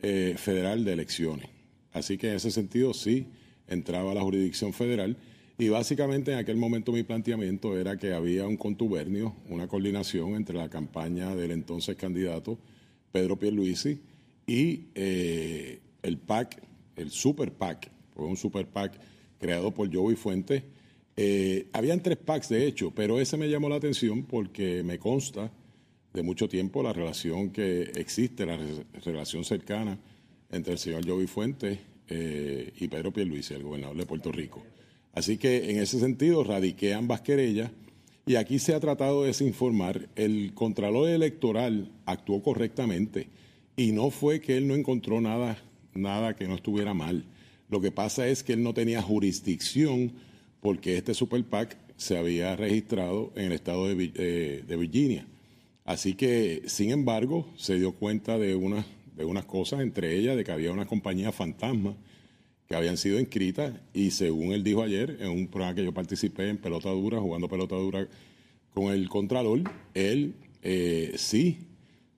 eh, 0.00 0.34
Federal 0.38 0.86
de 0.86 0.94
Elecciones. 0.94 1.50
Así 1.92 2.16
que 2.16 2.30
en 2.30 2.36
ese 2.36 2.50
sentido 2.50 2.94
sí 2.94 3.30
entraba 3.68 4.14
la 4.14 4.22
jurisdicción 4.22 4.72
federal. 4.72 5.18
Y 5.58 5.68
básicamente 5.70 6.32
en 6.32 6.38
aquel 6.38 6.56
momento 6.56 6.92
mi 6.92 7.02
planteamiento 7.02 7.78
era 7.78 7.96
que 7.96 8.12
había 8.12 8.46
un 8.46 8.58
contubernio, 8.58 9.34
una 9.48 9.66
coordinación 9.68 10.34
entre 10.34 10.58
la 10.58 10.68
campaña 10.68 11.34
del 11.34 11.50
entonces 11.50 11.96
candidato 11.96 12.58
Pedro 13.10 13.38
Pierluisi 13.38 13.98
y 14.46 14.88
eh, 14.94 15.80
el 16.02 16.18
PAC, 16.18 16.62
el 16.96 17.10
Super 17.10 17.52
PAC, 17.52 17.90
fue 18.14 18.26
un 18.26 18.36
Super 18.36 18.66
PAC 18.66 19.00
creado 19.38 19.72
por 19.72 19.92
Joey 19.92 20.16
Fuentes. 20.16 20.62
Eh, 21.16 21.68
habían 21.72 22.02
tres 22.02 22.18
PACs 22.18 22.50
de 22.50 22.66
hecho, 22.66 22.90
pero 22.94 23.18
ese 23.18 23.38
me 23.38 23.48
llamó 23.48 23.70
la 23.70 23.76
atención 23.76 24.24
porque 24.24 24.82
me 24.82 24.98
consta 24.98 25.50
de 26.12 26.22
mucho 26.22 26.48
tiempo 26.48 26.82
la 26.82 26.92
relación 26.92 27.50
que 27.50 27.82
existe, 27.96 28.44
la 28.44 28.58
relación 29.02 29.44
cercana 29.44 29.98
entre 30.50 30.74
el 30.74 30.78
señor 30.78 31.06
Joey 31.06 31.26
Fuentes 31.26 31.78
eh, 32.08 32.72
y 32.78 32.88
Pedro 32.88 33.12
Pierluisi, 33.12 33.54
el 33.54 33.62
gobernador 33.62 33.96
de 33.96 34.06
Puerto 34.06 34.30
Rico. 34.30 34.62
Así 35.16 35.38
que 35.38 35.70
en 35.70 35.78
ese 35.78 35.98
sentido 35.98 36.44
radiqué 36.44 36.92
ambas 36.92 37.22
querellas 37.22 37.70
y 38.26 38.36
aquí 38.36 38.58
se 38.58 38.74
ha 38.74 38.80
tratado 38.80 39.22
de 39.22 39.28
desinformar. 39.28 40.10
El 40.14 40.52
Contralor 40.52 41.08
Electoral 41.08 41.90
actuó 42.04 42.42
correctamente 42.42 43.30
y 43.76 43.92
no 43.92 44.10
fue 44.10 44.42
que 44.42 44.58
él 44.58 44.68
no 44.68 44.74
encontró 44.74 45.22
nada, 45.22 45.56
nada 45.94 46.36
que 46.36 46.46
no 46.46 46.54
estuviera 46.54 46.92
mal. 46.92 47.24
Lo 47.70 47.80
que 47.80 47.90
pasa 47.90 48.28
es 48.28 48.42
que 48.42 48.52
él 48.52 48.62
no 48.62 48.74
tenía 48.74 49.00
jurisdicción 49.00 50.12
porque 50.60 50.98
este 50.98 51.14
Super 51.14 51.42
PAC 51.44 51.78
se 51.96 52.18
había 52.18 52.54
registrado 52.54 53.32
en 53.36 53.46
el 53.46 53.52
estado 53.52 53.88
de, 53.88 54.12
eh, 54.16 54.64
de 54.68 54.76
Virginia. 54.76 55.26
Así 55.86 56.12
que, 56.12 56.64
sin 56.66 56.90
embargo, 56.90 57.48
se 57.56 57.76
dio 57.76 57.92
cuenta 57.92 58.36
de, 58.36 58.54
una, 58.54 58.84
de 59.16 59.24
unas 59.24 59.46
cosas, 59.46 59.80
entre 59.80 60.14
ellas 60.14 60.36
de 60.36 60.44
que 60.44 60.52
había 60.52 60.72
una 60.72 60.84
compañía 60.84 61.32
fantasma 61.32 61.96
que 62.66 62.74
habían 62.74 62.96
sido 62.96 63.20
inscritas 63.20 63.72
y 63.92 64.10
según 64.10 64.52
él 64.52 64.64
dijo 64.64 64.82
ayer 64.82 65.18
en 65.20 65.30
un 65.30 65.48
programa 65.48 65.74
que 65.74 65.84
yo 65.84 65.92
participé 65.92 66.48
en 66.48 66.58
pelota 66.58 66.90
dura, 66.90 67.20
jugando 67.20 67.48
pelota 67.48 67.76
dura 67.76 68.08
con 68.74 68.92
el 68.92 69.08
Contralor, 69.08 69.60
él 69.94 70.34
eh, 70.62 71.14
sí 71.16 71.68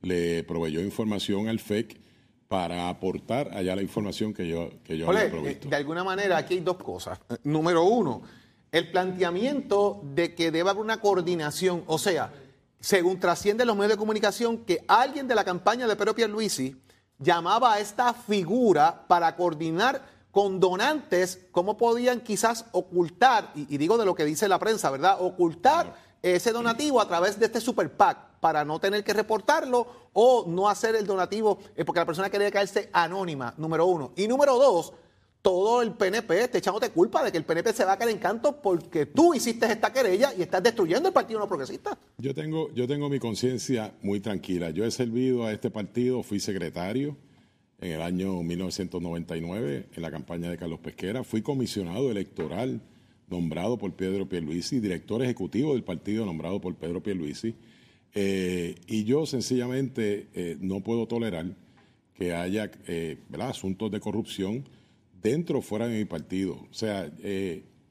le 0.02 0.42
proveyó 0.44 0.80
información 0.80 1.48
al 1.48 1.58
FEC 1.58 2.00
para 2.48 2.88
aportar 2.88 3.54
allá 3.54 3.76
la 3.76 3.82
información 3.82 4.32
que 4.32 4.48
yo, 4.48 4.70
que 4.82 4.96
yo 4.96 5.08
había 5.08 5.30
provisto. 5.30 5.68
De 5.68 5.76
alguna 5.76 6.02
manera 6.02 6.38
aquí 6.38 6.54
hay 6.54 6.60
dos 6.60 6.78
cosas. 6.78 7.20
Número 7.44 7.84
uno, 7.84 8.22
el 8.72 8.90
planteamiento 8.90 10.00
de 10.02 10.34
que 10.34 10.50
debe 10.50 10.70
haber 10.70 10.82
una 10.82 11.00
coordinación, 11.00 11.84
o 11.86 11.98
sea, 11.98 12.32
según 12.80 13.20
trasciende 13.20 13.66
los 13.66 13.76
medios 13.76 13.92
de 13.92 13.96
comunicación, 13.98 14.58
que 14.64 14.82
alguien 14.88 15.28
de 15.28 15.34
la 15.34 15.44
campaña 15.44 15.86
de 15.86 15.94
Pedro 15.94 16.14
Pierluisi 16.14 16.74
llamaba 17.18 17.74
a 17.74 17.80
esta 17.80 18.14
figura 18.14 19.06
para 19.08 19.36
coordinar 19.36 20.17
con 20.30 20.60
donantes, 20.60 21.46
cómo 21.52 21.76
podían 21.76 22.20
quizás 22.20 22.66
ocultar, 22.72 23.52
y, 23.54 23.76
digo 23.76 23.96
de 23.98 24.04
lo 24.04 24.14
que 24.14 24.24
dice 24.24 24.48
la 24.48 24.58
prensa, 24.58 24.90
¿verdad? 24.90 25.16
Ocultar 25.20 25.94
ese 26.22 26.52
donativo 26.52 27.00
a 27.00 27.08
través 27.08 27.38
de 27.38 27.46
este 27.46 27.60
super 27.60 27.90
PAC 27.90 28.38
para 28.40 28.64
no 28.64 28.78
tener 28.78 29.04
que 29.04 29.12
reportarlo 29.12 29.86
o 30.12 30.44
no 30.46 30.68
hacer 30.68 30.94
el 30.96 31.06
donativo 31.06 31.58
eh, 31.76 31.84
porque 31.84 32.00
la 32.00 32.06
persona 32.06 32.30
quería 32.30 32.50
caerse 32.50 32.90
anónima, 32.92 33.54
número 33.56 33.86
uno. 33.86 34.12
Y 34.16 34.28
número 34.28 34.56
dos, 34.56 34.92
todo 35.42 35.80
el 35.82 35.92
PNP 35.92 36.42
está 36.42 36.58
echándote 36.58 36.90
culpa 36.90 37.24
de 37.24 37.32
que 37.32 37.38
el 37.38 37.44
PNP 37.44 37.72
se 37.72 37.84
va 37.84 37.92
a 37.92 37.98
caer 37.98 38.10
en 38.10 38.18
canto 38.18 38.60
porque 38.60 39.06
tú 39.06 39.34
hiciste 39.34 39.66
esta 39.66 39.92
querella 39.92 40.32
y 40.36 40.42
estás 40.42 40.62
destruyendo 40.62 41.08
el 41.08 41.14
Partido 41.14 41.40
No 41.40 41.48
Progresista. 41.48 41.96
Yo 42.18 42.34
tengo, 42.34 42.72
yo 42.74 42.86
tengo 42.86 43.08
mi 43.08 43.18
conciencia 43.18 43.94
muy 44.02 44.20
tranquila. 44.20 44.70
Yo 44.70 44.84
he 44.84 44.90
servido 44.90 45.46
a 45.46 45.52
este 45.52 45.70
partido, 45.70 46.22
fui 46.22 46.40
secretario 46.40 47.16
en 47.80 47.92
el 47.92 48.02
año 48.02 48.42
1999 48.42 49.86
en 49.94 50.02
la 50.02 50.10
campaña 50.10 50.50
de 50.50 50.56
Carlos 50.56 50.80
Pesquera. 50.80 51.24
Fui 51.24 51.42
comisionado 51.42 52.10
electoral 52.10 52.80
nombrado 53.28 53.78
por 53.78 53.92
Pedro 53.94 54.28
Pierluisi, 54.28 54.80
director 54.80 55.22
ejecutivo 55.22 55.74
del 55.74 55.84
partido 55.84 56.24
nombrado 56.24 56.60
por 56.60 56.74
Pedro 56.74 57.02
Pierluisi. 57.02 57.54
Eh, 58.14 58.74
y 58.86 59.04
yo 59.04 59.26
sencillamente 59.26 60.28
eh, 60.34 60.56
no 60.60 60.80
puedo 60.80 61.06
tolerar 61.06 61.46
que 62.14 62.34
haya 62.34 62.70
eh, 62.86 63.18
asuntos 63.38 63.90
de 63.90 64.00
corrupción 64.00 64.64
dentro 65.22 65.58
o 65.58 65.62
fuera 65.62 65.86
de 65.86 65.98
mi 65.98 66.04
partido. 66.04 66.54
O 66.70 66.74
sea, 66.74 67.12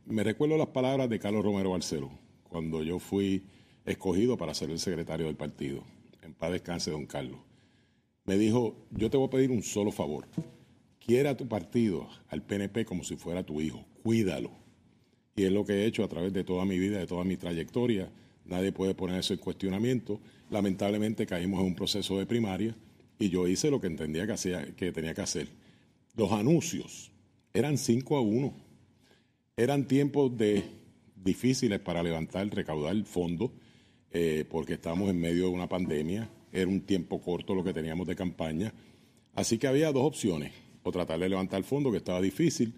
me 0.06 0.24
recuerdo 0.24 0.58
las 0.58 0.68
palabras 0.68 1.10
de 1.10 1.20
Carlos 1.20 1.44
Romero 1.44 1.72
Barceló 1.72 2.12
cuando 2.50 2.84
yo 2.84 3.00
fui 3.00 3.44
escogido 3.86 4.38
para 4.38 4.54
ser 4.54 4.70
el 4.70 4.80
secretario 4.80 5.28
del 5.28 5.36
partido. 5.36 5.84
En 6.24 6.34
paz 6.34 6.52
descanse, 6.52 6.92
don 6.92 7.06
Carlos 7.06 7.47
me 8.28 8.38
dijo, 8.38 8.76
yo 8.92 9.10
te 9.10 9.18
voy 9.18 9.28
a 9.28 9.32
pedir 9.32 9.52
un 9.52 9.64
solo 9.64 9.90
favor. 9.92 10.28
Quiera 11.00 11.38
tu 11.38 11.48
partido, 11.48 12.10
al 12.28 12.44
PNP, 12.44 12.84
como 12.84 13.06
si 13.06 13.16
fuera 13.16 13.42
tu 13.44 13.62
hijo. 13.62 13.86
Cuídalo. 14.04 14.52
Y 15.38 15.44
es 15.46 15.52
lo 15.52 15.66
que 15.66 15.74
he 15.74 15.86
hecho 15.86 16.04
a 16.04 16.10
través 16.10 16.34
de 16.34 16.44
toda 16.44 16.66
mi 16.66 16.78
vida, 16.78 17.00
de 17.00 17.08
toda 17.08 17.24
mi 17.24 17.38
trayectoria. 17.38 18.12
Nadie 18.44 18.74
puede 18.74 18.94
poner 18.94 19.20
eso 19.20 19.34
en 19.34 19.40
cuestionamiento. 19.40 20.20
Lamentablemente 20.50 21.26
caímos 21.26 21.62
en 21.62 21.68
un 21.68 21.76
proceso 21.76 22.20
de 22.20 22.26
primaria 22.26 22.76
y 23.18 23.30
yo 23.30 23.48
hice 23.48 23.72
lo 23.72 23.80
que 23.80 23.88
entendía 23.88 24.28
que, 24.28 24.34
hacía, 24.34 24.76
que 24.76 24.92
tenía 24.92 25.14
que 25.14 25.22
hacer. 25.22 25.48
Los 26.16 26.34
anuncios 26.34 27.12
eran 27.54 27.78
5 27.78 28.18
a 28.18 28.22
1. 28.22 28.54
Eran 29.56 29.88
tiempos 29.88 30.38
de, 30.38 30.66
difíciles 31.16 31.80
para 31.80 32.04
levantar, 32.04 32.46
recaudar 32.54 33.02
fondos, 33.06 33.52
eh, 34.12 34.44
porque 34.50 34.74
estábamos 34.74 35.10
en 35.12 35.20
medio 35.22 35.44
de 35.44 35.52
una 35.52 35.70
pandemia 35.70 36.30
era 36.52 36.68
un 36.68 36.82
tiempo 36.82 37.22
corto 37.22 37.54
lo 37.54 37.64
que 37.64 37.74
teníamos 37.74 38.08
de 38.08 38.16
campaña. 38.16 38.74
Así 39.36 39.58
que 39.58 39.68
había 39.68 39.92
dos 39.92 40.04
opciones, 40.04 40.52
o 40.84 40.92
tratar 40.92 41.20
de 41.20 41.30
levantar 41.30 41.60
el 41.60 41.64
fondo, 41.64 41.92
que 41.92 41.98
estaba 41.98 42.22
difícil, 42.22 42.74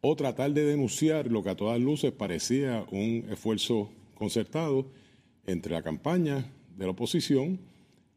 o 0.00 0.16
tratar 0.16 0.52
de 0.52 0.64
denunciar 0.64 1.30
lo 1.30 1.42
que 1.42 1.50
a 1.50 1.56
todas 1.56 1.80
luces 1.80 2.12
parecía 2.12 2.84
un 2.90 3.26
esfuerzo 3.30 3.90
concertado 4.14 4.86
entre 5.46 5.72
la 5.72 5.82
campaña 5.82 6.46
de 6.76 6.84
la 6.84 6.92
oposición 6.92 7.58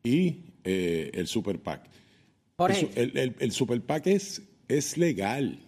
y 0.03 0.37
eh, 0.63 1.11
el 1.13 1.27
Super 1.27 1.59
PAC. 1.59 1.89
El, 2.95 3.35
el, 3.39 3.51
Super 3.51 3.81
PAC 3.81 4.07
es, 4.07 4.43
es 4.67 4.97
legal. 4.97 5.59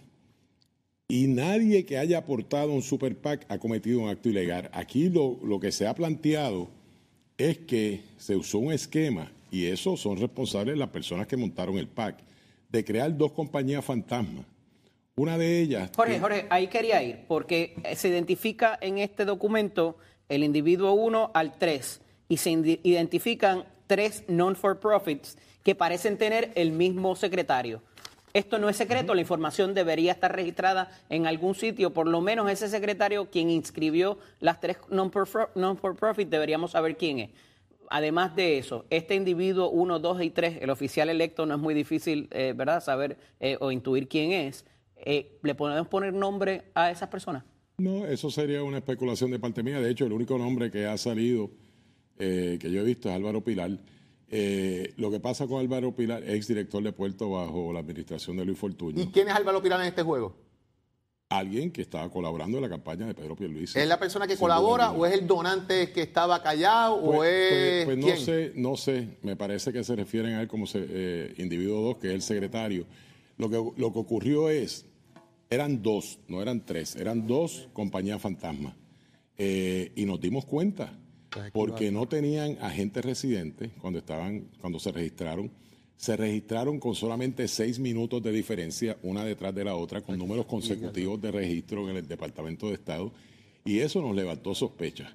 Y 1.07 1.27
nadie 1.27 1.85
que 1.85 1.97
haya 1.97 2.19
aportado 2.19 2.71
un 2.71 2.83
Super 2.83 3.17
PAC 3.17 3.45
ha 3.49 3.57
cometido 3.57 4.01
un 4.01 4.09
acto 4.09 4.29
ilegal. 4.29 4.69
Aquí 4.73 5.09
lo, 5.09 5.39
lo 5.43 5.59
que 5.59 5.71
se 5.71 5.87
ha 5.87 5.95
planteado 5.95 6.69
es 7.37 7.59
que 7.59 8.03
se 8.17 8.35
usó 8.35 8.59
un 8.59 8.73
esquema, 8.73 9.31
y 9.51 9.65
eso 9.65 9.97
son 9.97 10.17
responsables 10.17 10.77
las 10.77 10.89
personas 10.89 11.27
que 11.27 11.37
montaron 11.37 11.77
el 11.77 11.87
PAC, 11.87 12.17
de 12.69 12.83
crear 12.83 13.15
dos 13.15 13.31
compañías 13.31 13.85
fantasmas. 13.85 14.45
Una 15.15 15.37
de 15.37 15.59
ellas... 15.59 15.91
Jorge, 15.95 16.19
Jorge, 16.19 16.47
ahí 16.49 16.67
quería 16.67 17.03
ir, 17.03 17.25
porque 17.27 17.75
se 17.95 18.09
identifica 18.09 18.77
en 18.81 18.97
este 18.97 19.25
documento 19.25 19.97
el 20.27 20.43
individuo 20.43 20.93
1 20.93 21.31
al 21.33 21.57
3 21.57 22.01
y 22.29 22.37
se 22.37 22.51
identifican 22.51 23.65
tres 23.85 24.23
non-for-profits 24.27 25.37
que 25.63 25.75
parecen 25.75 26.17
tener 26.17 26.51
el 26.55 26.71
mismo 26.71 27.15
secretario. 27.15 27.83
Esto 28.33 28.57
no 28.57 28.67
es 28.67 28.75
secreto, 28.75 29.13
la 29.13 29.21
información 29.21 29.75
debería 29.75 30.11
estar 30.11 30.35
registrada 30.35 30.89
en 31.09 31.27
algún 31.27 31.53
sitio, 31.53 31.93
por 31.93 32.07
lo 32.07 32.19
menos 32.19 32.49
ese 32.49 32.67
secretario 32.67 33.29
quien 33.29 33.51
inscribió 33.51 34.17
las 34.39 34.59
tres 34.59 34.77
non-for-profit 34.89 36.27
deberíamos 36.27 36.71
saber 36.71 36.97
quién 36.97 37.19
es. 37.19 37.29
Además 37.91 38.35
de 38.35 38.57
eso, 38.57 38.85
este 38.89 39.13
individuo 39.13 39.69
1, 39.69 39.99
2 39.99 40.23
y 40.23 40.31
3, 40.31 40.57
el 40.61 40.71
oficial 40.71 41.09
electo, 41.09 41.45
no 41.45 41.53
es 41.53 41.59
muy 41.59 41.75
difícil, 41.75 42.27
eh, 42.31 42.53
¿verdad?, 42.55 42.81
saber 42.81 43.17
eh, 43.39 43.55
o 43.59 43.71
intuir 43.71 44.07
quién 44.07 44.31
es. 44.31 44.65
Eh, 44.95 45.37
¿Le 45.43 45.53
podemos 45.53 45.87
poner 45.87 46.11
nombre 46.11 46.63
a 46.73 46.89
esas 46.89 47.09
personas? 47.09 47.43
No, 47.77 48.07
eso 48.07 48.31
sería 48.31 48.63
una 48.63 48.77
especulación 48.77 49.29
de 49.29 49.37
parte 49.37 49.61
mía. 49.61 49.79
De 49.79 49.91
hecho, 49.91 50.07
el 50.07 50.13
único 50.13 50.39
nombre 50.39 50.71
que 50.71 50.87
ha 50.87 50.97
salido 50.97 51.51
que 52.17 52.57
yo 52.61 52.81
he 52.81 52.83
visto 52.83 53.09
es 53.09 53.15
Álvaro 53.15 53.41
Pilar. 53.41 53.71
Lo 54.97 55.11
que 55.11 55.19
pasa 55.19 55.47
con 55.47 55.59
Álvaro 55.59 55.95
Pilar, 55.95 56.23
ex 56.27 56.47
director 56.47 56.81
de 56.83 56.91
Puerto 56.91 57.29
bajo 57.29 57.71
la 57.71 57.79
administración 57.79 58.37
de 58.37 58.45
Luis 58.45 58.57
Fortuño. 58.57 59.01
¿Y 59.01 59.07
quién 59.07 59.27
es 59.27 59.35
Álvaro 59.35 59.61
Pilar 59.61 59.79
en 59.81 59.87
este 59.87 60.03
juego? 60.03 60.35
alguien 61.37 61.71
que 61.71 61.81
estaba 61.81 62.09
colaborando 62.09 62.57
en 62.57 62.63
la 62.63 62.69
campaña 62.69 63.05
de 63.05 63.13
Pedro 63.13 63.35
Pierluisi. 63.35 63.79
¿Es 63.79 63.87
la 63.87 63.99
persona 63.99 64.27
que 64.27 64.37
colabora 64.37 64.91
o 64.91 65.05
es 65.05 65.13
el 65.13 65.27
donante 65.27 65.91
que 65.91 66.01
estaba 66.01 66.41
callado 66.41 66.95
o 66.95 67.15
pues, 67.17 67.29
es 67.31 67.85
pues, 67.85 67.97
pues 67.97 67.97
no 67.97 68.17
sé, 68.17 68.51
no 68.55 68.77
sé. 68.77 69.07
Me 69.21 69.35
parece 69.35 69.73
que 69.73 69.83
se 69.83 69.95
refieren 69.95 70.33
a 70.33 70.41
él 70.41 70.47
como 70.47 70.65
eh, 70.73 71.33
individuo 71.37 71.81
2, 71.81 71.97
que 71.97 72.07
es 72.09 72.13
el 72.13 72.21
secretario. 72.21 72.85
Lo 73.37 73.49
que, 73.49 73.55
lo 73.55 73.91
que 73.91 73.99
ocurrió 73.99 74.49
es, 74.49 74.85
eran 75.49 75.81
dos, 75.81 76.19
no 76.27 76.41
eran 76.41 76.65
tres, 76.65 76.95
eran 76.95 77.25
dos 77.27 77.67
compañías 77.73 78.21
fantasmas. 78.21 78.75
Eh, 79.37 79.91
y 79.95 80.05
nos 80.05 80.21
dimos 80.21 80.45
cuenta, 80.45 80.93
porque 81.51 81.91
no 81.91 82.07
tenían 82.07 82.57
agentes 82.61 83.03
residentes 83.03 83.71
cuando 83.81 83.99
estaban, 83.99 84.47
cuando 84.59 84.79
se 84.79 84.91
registraron. 84.91 85.51
Se 85.95 86.17
registraron 86.17 86.79
con 86.79 86.95
solamente 86.95 87.47
seis 87.47 87.79
minutos 87.79 88.21
de 88.21 88.31
diferencia, 88.31 88.97
una 89.03 89.23
detrás 89.23 89.53
de 89.55 89.63
la 89.63 89.75
otra, 89.75 90.01
con 90.01 90.17
números 90.17 90.45
consecutivos 90.45 91.21
de 91.21 91.31
registro 91.31 91.89
en 91.89 91.97
el 91.97 92.07
Departamento 92.07 92.67
de 92.67 92.73
Estado, 92.73 93.11
y 93.63 93.79
eso 93.79 94.01
nos 94.01 94.15
levantó 94.15 94.53
sospechas. 94.53 95.13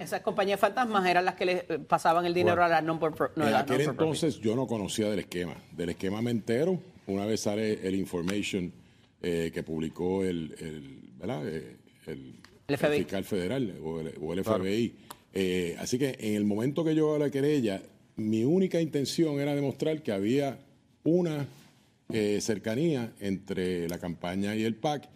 esas 0.00 0.20
compañías 0.20 0.60
fantasmas 0.60 1.06
eran 1.06 1.24
las 1.24 1.34
que 1.34 1.44
le 1.44 1.52
eh, 1.68 1.78
pasaban 1.78 2.24
el 2.26 2.34
dinero 2.34 2.62
a 2.62 2.68
la 2.68 2.82
non 2.82 3.00
no, 3.00 3.48
En 3.48 3.54
aquel 3.54 3.80
entonces 3.80 4.38
yo 4.38 4.54
no 4.54 4.66
conocía 4.66 5.08
del 5.08 5.20
esquema. 5.20 5.56
Del 5.72 5.90
esquema 5.90 6.22
me 6.22 6.30
entero 6.30 6.78
una 7.06 7.26
vez 7.26 7.40
sale 7.40 7.86
el 7.86 7.94
information 7.94 8.72
eh, 9.22 9.50
que 9.52 9.62
publicó 9.62 10.24
el, 10.24 10.54
eh, 10.58 11.76
el, 12.06 12.34
fiscal 12.78 13.24
federal 13.24 13.74
o 13.82 14.00
el, 14.32 14.44
FBI. 14.44 14.94
así 15.78 15.98
que 15.98 16.16
en 16.18 16.34
el 16.34 16.44
momento 16.44 16.84
que 16.84 16.94
yo 16.94 17.10
hago 17.10 17.18
la 17.18 17.30
querella, 17.30 17.82
mi 18.16 18.44
única 18.44 18.80
intención 18.80 19.40
era 19.40 19.54
demostrar 19.54 20.02
que 20.02 20.12
había 20.12 20.58
una 21.04 21.46
eh, 22.12 22.40
cercanía 22.40 23.12
entre 23.20 23.88
la 23.88 23.98
campaña 23.98 24.54
y 24.56 24.64
el 24.64 24.74
PAC 24.74 25.08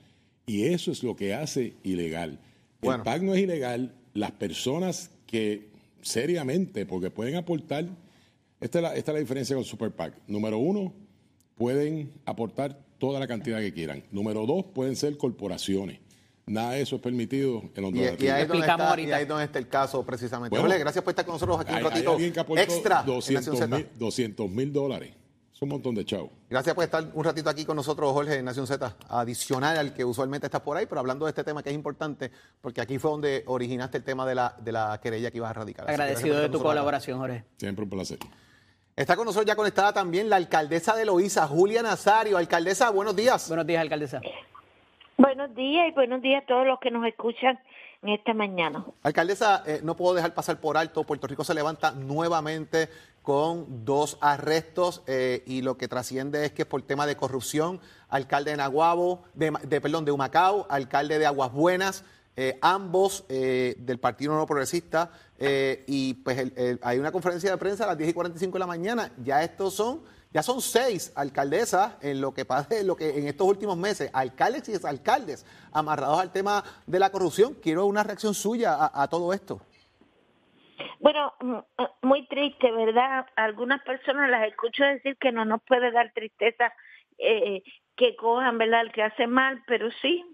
y 0.46 0.64
eso 0.64 0.92
es 0.92 1.02
lo 1.02 1.16
que 1.16 1.34
hace 1.34 1.74
ilegal. 1.82 2.38
El 2.82 3.02
PAC 3.02 3.22
no 3.22 3.34
es 3.34 3.42
ilegal, 3.42 3.94
las 4.12 4.30
personas 4.32 5.10
que 5.26 5.68
seriamente, 6.02 6.86
porque 6.86 7.10
pueden 7.10 7.36
aportar, 7.36 7.86
esta 8.60 8.78
es 8.78 8.82
la, 8.82 8.94
esta 8.94 9.10
es 9.10 9.14
la 9.14 9.20
diferencia 9.20 9.56
con 9.56 9.64
Super 9.64 9.90
PAC. 9.90 10.14
Número 10.28 10.58
uno, 10.58 10.92
pueden 11.56 12.12
aportar 12.26 12.78
toda 12.98 13.18
la 13.18 13.26
cantidad 13.26 13.58
que 13.58 13.72
quieran. 13.72 14.04
Número 14.12 14.46
dos, 14.46 14.66
pueden 14.66 14.96
ser 14.96 15.16
corporaciones. 15.16 15.98
Nada 16.46 16.72
de 16.72 16.82
eso 16.82 16.96
es 16.96 17.02
permitido 17.02 17.62
en 17.74 17.82
los 17.82 17.92
y, 17.92 18.24
y, 18.24 18.28
ahí 18.28 18.46
donde 18.46 18.66
está, 18.66 19.00
y 19.00 19.12
ahí 19.12 19.24
donde 19.24 19.44
está 19.44 19.58
el 19.58 19.68
caso 19.68 20.04
precisamente. 20.04 20.56
gracias 20.78 21.02
por 21.02 21.12
estar 21.12 21.24
con 21.24 21.34
nosotros 21.34 21.60
aquí 21.60 21.72
un 21.72 21.82
ratito 21.82 22.56
extra. 22.56 23.02
200 23.02 24.50
mil 24.50 24.72
dólares. 24.72 25.14
Es 25.54 25.62
un 25.62 25.68
montón 25.68 25.94
de 25.94 26.04
chavos. 26.04 26.30
Gracias 26.50 26.74
por 26.74 26.82
estar 26.82 27.08
un 27.14 27.22
ratito 27.24 27.48
aquí 27.48 27.64
con 27.64 27.76
nosotros, 27.76 28.12
Jorge, 28.12 28.38
en 28.38 28.44
Nación 28.44 28.66
Z, 28.66 28.96
adicional 29.08 29.78
al 29.78 29.94
que 29.94 30.04
usualmente 30.04 30.48
estás 30.48 30.62
por 30.62 30.76
ahí, 30.76 30.86
pero 30.86 30.98
hablando 30.98 31.26
de 31.26 31.30
este 31.30 31.44
tema 31.44 31.62
que 31.62 31.70
es 31.70 31.76
importante, 31.76 32.32
porque 32.60 32.80
aquí 32.80 32.98
fue 32.98 33.12
donde 33.12 33.44
originaste 33.46 33.98
el 33.98 34.04
tema 34.04 34.26
de 34.26 34.34
la, 34.34 34.56
de 34.60 34.72
la 34.72 34.98
querella 35.00 35.30
que 35.30 35.36
ibas 35.36 35.50
a 35.50 35.52
radicar. 35.52 35.88
Agradecido 35.88 36.40
de 36.40 36.48
tu 36.48 36.60
colaboración, 36.60 37.20
Jorge. 37.20 37.44
Siempre 37.56 37.84
un 37.84 37.90
placer. 37.90 38.18
Está 38.96 39.14
con 39.14 39.26
nosotros 39.26 39.46
ya 39.46 39.54
conectada 39.54 39.92
también 39.92 40.28
la 40.28 40.36
alcaldesa 40.36 40.96
de 40.96 41.04
Loíza, 41.04 41.46
Julia 41.46 41.82
Nazario. 41.82 42.36
Alcaldesa, 42.36 42.90
buenos 42.90 43.14
días. 43.14 43.46
Buenos 43.48 43.66
días, 43.66 43.80
alcaldesa. 43.80 44.20
Buenos 45.16 45.54
días 45.54 45.86
y 45.88 45.92
buenos 45.92 46.22
días 46.22 46.42
a 46.42 46.46
todos 46.46 46.66
los 46.66 46.80
que 46.80 46.90
nos 46.90 47.06
escuchan 47.06 47.60
en 48.02 48.08
esta 48.08 48.34
mañana. 48.34 48.84
Alcaldesa, 49.04 49.62
eh, 49.64 49.80
no 49.84 49.94
puedo 49.94 50.12
dejar 50.14 50.34
pasar 50.34 50.60
por 50.60 50.76
alto, 50.76 51.04
Puerto 51.04 51.28
Rico 51.28 51.44
se 51.44 51.54
levanta 51.54 51.92
nuevamente 51.92 52.88
con 53.22 53.84
dos 53.84 54.18
arrestos 54.20 55.04
eh, 55.06 55.44
y 55.46 55.62
lo 55.62 55.78
que 55.78 55.86
trasciende 55.86 56.44
es 56.44 56.52
que 56.52 56.66
por 56.66 56.82
tema 56.82 57.06
de 57.06 57.16
corrupción, 57.16 57.80
alcalde 58.08 58.50
de 58.50 58.56
Naguabo, 58.56 59.22
de, 59.34 59.52
perdón, 59.80 60.04
de 60.04 60.10
Humacao, 60.10 60.66
alcalde 60.68 61.20
de 61.20 61.26
Aguas 61.26 61.52
Buenas, 61.52 62.04
eh, 62.36 62.58
ambos 62.60 63.24
del 63.28 63.98
Partido 64.00 64.34
No 64.34 64.46
Progresista, 64.46 65.12
y 65.86 66.14
pues 66.14 66.52
hay 66.82 66.98
una 66.98 67.12
conferencia 67.12 67.52
de 67.52 67.56
prensa 67.56 67.84
a 67.84 67.86
las 67.86 67.98
10 67.98 68.10
y 68.10 68.12
45 68.12 68.52
de 68.52 68.58
la 68.58 68.66
mañana, 68.66 69.12
ya 69.22 69.44
estos 69.44 69.74
son 69.74 70.02
ya 70.34 70.42
son 70.42 70.60
seis 70.60 71.12
alcaldesas 71.16 71.96
en 72.02 72.20
lo 72.20 72.34
que 72.34 72.44
pasa, 72.44 72.82
lo 72.82 72.96
que 72.96 73.08
en 73.10 73.28
estos 73.28 73.46
últimos 73.46 73.76
meses, 73.76 74.10
alcaldes 74.12 74.68
y 74.68 74.72
exalcaldes 74.72 75.46
amarrados 75.72 76.20
al 76.20 76.32
tema 76.32 76.64
de 76.88 76.98
la 76.98 77.10
corrupción. 77.10 77.54
Quiero 77.62 77.86
una 77.86 78.02
reacción 78.02 78.34
suya 78.34 78.76
a, 78.92 79.08
todo 79.08 79.32
esto. 79.32 79.60
Bueno, 80.98 81.32
mm, 81.40 81.54
eh, 81.54 81.88
muy 82.02 82.26
triste, 82.26 82.72
¿verdad? 82.72 83.26
Algunas 83.36 83.80
personas 83.84 84.28
las 84.28 84.48
escucho 84.48 84.82
decir 84.82 85.16
que 85.18 85.30
no 85.30 85.44
nos 85.44 85.62
puede 85.62 85.92
dar 85.92 86.12
tristeza 86.12 86.74
eh, 87.18 87.62
que 87.94 88.16
cojan, 88.16 88.58
¿verdad? 88.58 88.80
El 88.80 88.92
que 88.92 89.04
hace 89.04 89.28
mal, 89.28 89.62
pero 89.68 89.88
sí, 90.02 90.24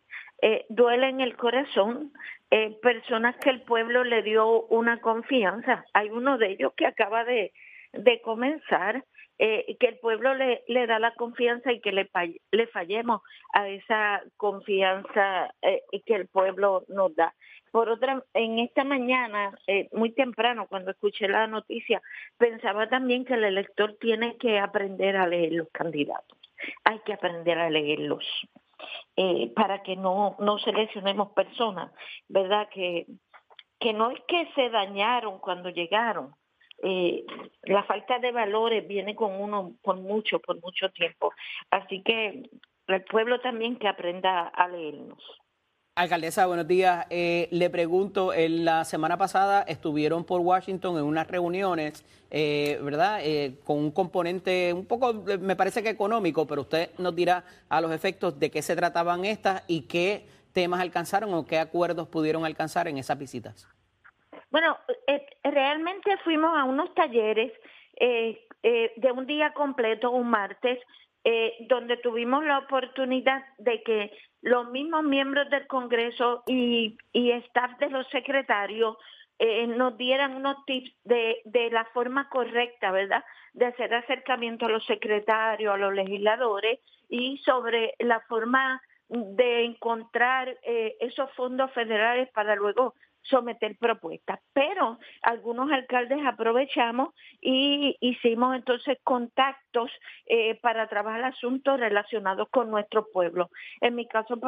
eh, 0.40 0.64
duele 0.70 1.10
en 1.10 1.20
el 1.20 1.36
corazón. 1.36 2.10
Eh, 2.50 2.78
personas 2.82 3.36
que 3.36 3.50
el 3.50 3.60
pueblo 3.62 4.02
le 4.02 4.22
dio 4.22 4.62
una 4.68 5.00
confianza. 5.02 5.84
Hay 5.92 6.08
uno 6.08 6.38
de 6.38 6.52
ellos 6.52 6.72
que 6.74 6.86
acaba 6.86 7.22
de, 7.24 7.52
de 7.92 8.22
comenzar 8.22 9.04
eh, 9.42 9.78
que 9.80 9.86
el 9.86 9.98
pueblo 10.00 10.34
le, 10.34 10.64
le, 10.68 10.86
da 10.86 10.98
la 10.98 11.14
confianza 11.14 11.72
y 11.72 11.80
que 11.80 11.92
le, 11.92 12.10
le 12.50 12.66
fallemos 12.66 13.22
a 13.54 13.70
esa 13.70 14.22
confianza 14.36 15.54
eh, 15.62 15.82
que 16.04 16.14
el 16.14 16.26
pueblo 16.26 16.84
nos 16.88 17.16
da. 17.16 17.34
Por 17.72 17.88
otra, 17.88 18.22
en 18.34 18.58
esta 18.58 18.84
mañana, 18.84 19.58
eh, 19.66 19.88
muy 19.92 20.12
temprano, 20.12 20.66
cuando 20.68 20.90
escuché 20.90 21.26
la 21.26 21.46
noticia, 21.46 22.02
pensaba 22.36 22.90
también 22.90 23.24
que 23.24 23.32
el 23.32 23.44
elector 23.44 23.96
tiene 23.98 24.36
que 24.36 24.58
aprender 24.58 25.16
a 25.16 25.26
leer 25.26 25.52
los 25.52 25.70
candidatos. 25.70 26.38
Hay 26.84 26.98
que 26.98 27.14
aprender 27.14 27.58
a 27.58 27.70
leerlos. 27.70 28.26
Para 29.54 29.82
que 29.82 29.96
no, 29.96 30.36
no 30.38 30.58
seleccionemos 30.58 31.32
personas, 31.32 31.92
¿verdad? 32.28 32.68
Que, 32.68 33.06
que 33.78 33.94
no 33.94 34.10
es 34.10 34.20
que 34.28 34.48
se 34.54 34.68
dañaron 34.68 35.38
cuando 35.38 35.70
llegaron, 35.70 36.34
eh, 36.82 37.24
la 37.62 37.84
falta 37.84 38.18
de 38.18 38.32
valores 38.32 38.86
viene 38.86 39.14
con 39.14 39.40
uno 39.40 39.74
por 39.82 39.96
mucho, 39.96 40.38
por 40.40 40.60
mucho 40.60 40.90
tiempo. 40.90 41.32
Así 41.70 42.02
que 42.02 42.50
el 42.86 43.04
pueblo 43.04 43.40
también 43.40 43.76
que 43.76 43.88
aprenda 43.88 44.48
a 44.48 44.68
leernos. 44.68 45.22
Alcaldesa, 45.96 46.46
buenos 46.46 46.66
días. 46.66 47.06
Eh, 47.10 47.48
le 47.50 47.68
pregunto, 47.68 48.32
en 48.32 48.64
la 48.64 48.84
semana 48.84 49.18
pasada 49.18 49.62
estuvieron 49.62 50.24
por 50.24 50.40
Washington 50.40 50.96
en 50.96 51.04
unas 51.04 51.26
reuniones, 51.26 52.04
eh, 52.30 52.78
¿verdad? 52.82 53.20
Eh, 53.22 53.56
con 53.64 53.78
un 53.78 53.90
componente 53.90 54.72
un 54.72 54.86
poco, 54.86 55.12
me 55.12 55.56
parece 55.56 55.82
que 55.82 55.90
económico, 55.90 56.46
pero 56.46 56.62
usted 56.62 56.90
nos 56.96 57.14
dirá 57.14 57.44
a 57.68 57.80
los 57.80 57.92
efectos 57.92 58.38
de 58.38 58.50
qué 58.50 58.62
se 58.62 58.76
trataban 58.76 59.24
estas 59.24 59.62
y 59.66 59.82
qué 59.82 60.26
temas 60.52 60.80
alcanzaron 60.80 61.34
o 61.34 61.44
qué 61.44 61.58
acuerdos 61.58 62.08
pudieron 62.08 62.44
alcanzar 62.44 62.88
en 62.88 62.96
esas 62.96 63.18
visitas. 63.18 63.68
Bueno, 64.50 64.78
eh, 65.06 65.24
realmente 65.44 66.16
fuimos 66.24 66.56
a 66.56 66.64
unos 66.64 66.92
talleres 66.94 67.52
eh, 67.98 68.46
eh, 68.62 68.92
de 68.96 69.12
un 69.12 69.26
día 69.26 69.52
completo, 69.52 70.10
un 70.10 70.28
martes, 70.28 70.78
donde 71.68 71.98
tuvimos 71.98 72.42
la 72.46 72.60
oportunidad 72.60 73.44
de 73.58 73.82
que 73.82 74.10
los 74.40 74.70
mismos 74.70 75.04
miembros 75.04 75.50
del 75.50 75.66
Congreso 75.66 76.42
y, 76.46 76.96
staff 77.12 77.78
de 77.78 77.90
los 77.90 78.08
secretarios 78.08 78.96
nos 79.76 79.98
dieran 79.98 80.34
unos 80.34 80.64
tips 80.64 80.90
de, 81.04 81.42
de 81.44 81.70
la 81.70 81.84
forma 81.92 82.30
correcta, 82.30 82.90
¿verdad?, 82.90 83.22
de 83.52 83.66
hacer 83.66 83.92
acercamiento 83.92 84.64
a 84.64 84.70
los 84.70 84.86
secretarios, 84.86 85.74
a 85.74 85.76
los 85.76 85.92
legisladores 85.92 86.80
y 87.10 87.36
sobre 87.44 87.92
la 87.98 88.20
forma 88.20 88.80
de 89.10 89.64
encontrar 89.66 90.56
esos 91.00 91.30
fondos 91.32 91.70
federales 91.72 92.30
para 92.30 92.56
luego 92.56 92.94
someter 93.22 93.76
propuestas. 93.78 94.40
Pero 94.52 94.98
algunos 95.22 95.70
alcaldes 95.70 96.18
aprovechamos 96.24 97.14
y 97.40 97.96
hicimos 98.00 98.56
entonces 98.56 98.98
contactos 99.04 99.90
eh, 100.26 100.58
para 100.60 100.88
trabajar 100.88 101.24
asuntos 101.24 101.78
relacionados 101.78 102.48
con 102.50 102.70
nuestro 102.70 103.06
pueblo. 103.12 103.50
En 103.80 103.94
mi 103.94 104.06
caso 104.06 104.38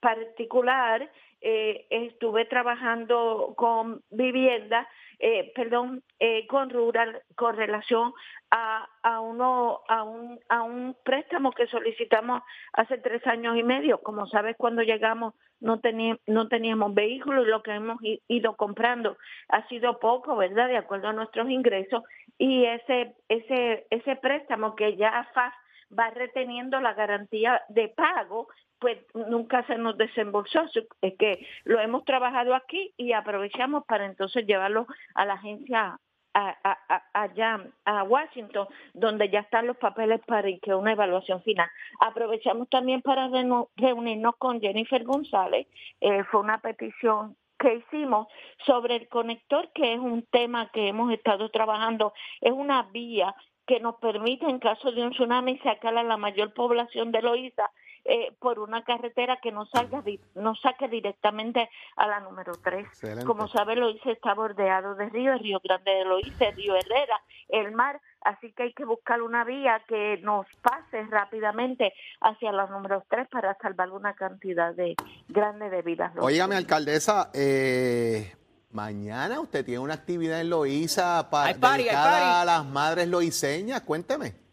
particular, 0.00 1.10
eh, 1.42 1.86
estuve 1.90 2.44
trabajando 2.44 3.54
con 3.56 4.02
vivienda, 4.10 4.86
eh, 5.20 5.52
perdón, 5.54 6.02
eh, 6.18 6.46
con 6.46 6.70
rural, 6.70 7.22
con 7.36 7.54
relación 7.54 8.12
a, 8.50 8.88
a 9.02 9.20
uno, 9.20 9.80
a 9.86 10.02
un, 10.02 10.40
a 10.48 10.62
un 10.62 10.96
préstamo 11.04 11.52
que 11.52 11.66
solicitamos 11.66 12.42
hace 12.72 12.98
tres 12.98 13.26
años 13.26 13.56
y 13.56 13.62
medio. 13.62 13.98
Como 13.98 14.26
sabes, 14.26 14.56
cuando 14.56 14.82
llegamos 14.82 15.34
no, 15.60 15.80
teníamos, 15.80 16.20
no 16.26 16.48
teníamos 16.48 16.94
vehículos 16.94 17.46
y 17.46 17.50
lo 17.50 17.62
que 17.62 17.72
hemos 17.72 17.98
ido 18.28 18.56
comprando 18.56 19.18
ha 19.48 19.66
sido 19.68 19.98
poco, 19.98 20.36
¿verdad? 20.36 20.68
De 20.68 20.78
acuerdo 20.78 21.08
a 21.08 21.12
nuestros 21.12 21.50
ingresos 21.50 22.02
y 22.38 22.64
ese, 22.64 23.14
ese, 23.28 23.86
ese 23.90 24.16
préstamo 24.16 24.74
que 24.74 24.96
ya 24.96 25.28
FAS 25.34 25.52
va 25.96 26.10
reteniendo 26.10 26.80
la 26.80 26.94
garantía 26.94 27.62
de 27.68 27.88
pago 27.88 28.48
pues 28.80 28.98
nunca 29.14 29.64
se 29.66 29.76
nos 29.76 29.96
desembolsó, 29.96 30.64
es 31.02 31.14
que 31.18 31.46
lo 31.64 31.78
hemos 31.80 32.04
trabajado 32.04 32.54
aquí 32.54 32.92
y 32.96 33.12
aprovechamos 33.12 33.84
para 33.84 34.06
entonces 34.06 34.46
llevarlo 34.46 34.86
a 35.14 35.24
la 35.26 35.34
agencia 35.34 35.98
allá 36.32 37.60
a 37.84 38.02
Washington, 38.04 38.68
donde 38.94 39.28
ya 39.28 39.40
están 39.40 39.66
los 39.66 39.76
papeles 39.76 40.20
para 40.26 40.48
que 40.62 40.74
una 40.74 40.92
evaluación 40.92 41.42
final. 41.42 41.68
Aprovechamos 42.00 42.68
también 42.68 43.02
para 43.02 43.28
reunirnos 43.76 44.36
con 44.36 44.60
Jennifer 44.60 45.04
González, 45.04 45.66
eh, 46.00 46.24
fue 46.24 46.40
una 46.40 46.58
petición 46.58 47.36
que 47.58 47.74
hicimos 47.74 48.28
sobre 48.64 48.96
el 48.96 49.08
conector, 49.08 49.70
que 49.74 49.92
es 49.92 49.98
un 49.98 50.22
tema 50.30 50.70
que 50.70 50.88
hemos 50.88 51.12
estado 51.12 51.50
trabajando, 51.50 52.14
es 52.40 52.52
una 52.52 52.84
vía 52.84 53.34
que 53.66 53.80
nos 53.80 53.96
permite 53.96 54.46
en 54.46 54.58
caso 54.58 54.92
de 54.92 55.02
un 55.02 55.10
tsunami 55.10 55.58
sacar 55.58 55.96
a 55.98 56.02
la 56.02 56.16
mayor 56.16 56.54
población 56.54 57.12
de 57.12 57.22
Loíza 57.22 57.70
eh, 58.04 58.32
por 58.38 58.58
una 58.58 58.82
carretera 58.82 59.38
que 59.42 59.52
no 59.52 59.66
salga 59.66 60.02
no 60.34 60.54
saque 60.56 60.88
directamente 60.88 61.68
a 61.96 62.06
la 62.06 62.20
número 62.20 62.52
3. 62.62 63.24
Como 63.26 63.46
sabe, 63.48 63.76
Loíza 63.76 64.10
está 64.10 64.34
bordeado 64.34 64.94
de 64.94 65.08
río, 65.10 65.32
el 65.32 65.40
río 65.40 65.60
Grande 65.62 65.90
de 65.90 66.04
Loíza, 66.04 66.46
el 66.46 66.56
río 66.56 66.74
Herrera, 66.76 67.20
el 67.48 67.72
mar, 67.72 68.00
así 68.22 68.52
que 68.52 68.64
hay 68.64 68.72
que 68.72 68.84
buscar 68.84 69.20
una 69.22 69.44
vía 69.44 69.82
que 69.86 70.18
nos 70.22 70.46
pase 70.62 71.04
rápidamente 71.10 71.92
hacia 72.20 72.52
la 72.52 72.66
número 72.66 73.04
3 73.08 73.28
para 73.28 73.56
salvar 73.60 73.90
una 73.90 74.14
cantidad 74.14 74.74
de 74.74 74.96
grande 75.28 75.68
de 75.68 75.82
vidas. 75.82 76.12
Óigame, 76.18 76.56
alcaldesa, 76.56 77.30
eh, 77.34 78.34
mañana 78.72 79.40
usted 79.40 79.64
tiene 79.64 79.80
una 79.80 79.94
actividad 79.94 80.40
en 80.40 80.50
Loíza 80.50 81.28
para 81.30 81.50
a 81.50 82.44
las 82.44 82.64
madres 82.64 83.08
loiseñas, 83.08 83.82
cuénteme. 83.82 84.49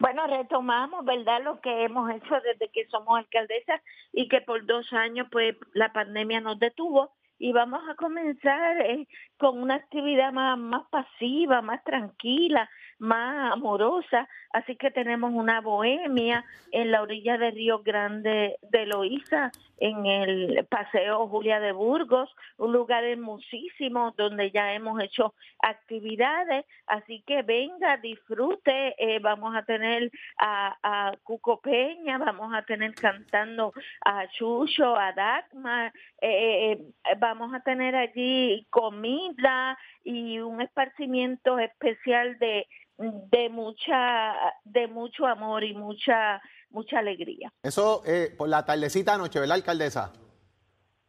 Bueno, 0.00 0.26
retomamos, 0.28 1.04
¿verdad? 1.04 1.42
Lo 1.42 1.60
que 1.60 1.84
hemos 1.84 2.08
hecho 2.10 2.40
desde 2.44 2.68
que 2.68 2.86
somos 2.86 3.18
alcaldesa 3.18 3.82
y 4.12 4.28
que 4.28 4.40
por 4.40 4.64
dos 4.64 4.92
años, 4.92 5.26
pues, 5.30 5.56
la 5.72 5.92
pandemia 5.92 6.40
nos 6.40 6.58
detuvo 6.60 7.10
y 7.38 7.52
vamos 7.52 7.80
a 7.88 7.94
comenzar 7.94 8.80
eh, 8.80 9.08
con 9.38 9.60
una 9.60 9.74
actividad 9.74 10.32
más, 10.32 10.56
más 10.56 10.86
pasiva, 10.90 11.62
más 11.62 11.82
tranquila, 11.82 12.70
más 12.98 13.52
amorosa. 13.52 14.28
Así 14.52 14.76
que 14.76 14.90
tenemos 14.92 15.32
una 15.32 15.60
bohemia 15.60 16.44
en 16.70 16.92
la 16.92 17.02
orilla 17.02 17.36
del 17.36 17.54
Río 17.54 17.82
Grande 17.82 18.56
de 18.70 18.86
Loíza, 18.86 19.50
en 19.80 20.06
el 20.06 20.66
Paseo 20.66 21.28
Julia 21.28 21.60
de 21.60 21.72
Burgos, 21.72 22.34
un 22.56 22.72
lugar 22.72 23.04
hermosísimo 23.04 24.12
donde 24.16 24.50
ya 24.50 24.74
hemos 24.74 25.00
hecho 25.00 25.34
actividades. 25.60 26.64
Así 26.86 27.22
que 27.26 27.42
venga, 27.42 27.96
disfrute. 27.96 28.94
Eh, 28.98 29.18
vamos 29.20 29.54
a 29.54 29.62
tener 29.62 30.10
a, 30.38 30.76
a, 30.82 31.16
Cuco 31.22 31.60
Peña, 31.60 32.18
vamos 32.18 32.54
a 32.54 32.62
tener 32.62 32.94
cantando 32.94 33.72
a 34.04 34.28
Chucho, 34.28 34.96
a 34.96 35.12
Dagmar, 35.12 35.92
eh, 36.20 36.72
eh, 36.72 37.14
vamos 37.18 37.54
a 37.54 37.60
tener 37.60 37.94
allí 37.94 38.66
comida 38.70 39.78
y 40.04 40.38
un 40.40 40.60
esparcimiento 40.60 41.58
especial 41.58 42.38
de 42.38 42.66
de 42.98 43.48
mucha 43.48 44.34
de 44.64 44.88
mucho 44.88 45.24
amor 45.26 45.62
y 45.62 45.72
mucha 45.72 46.42
mucha 46.70 46.98
alegría. 46.98 47.52
Eso 47.62 48.02
eh, 48.06 48.34
por 48.36 48.48
la 48.48 48.64
tardecita 48.64 49.16
noche, 49.16 49.40
¿verdad, 49.40 49.56
alcaldesa? 49.56 50.12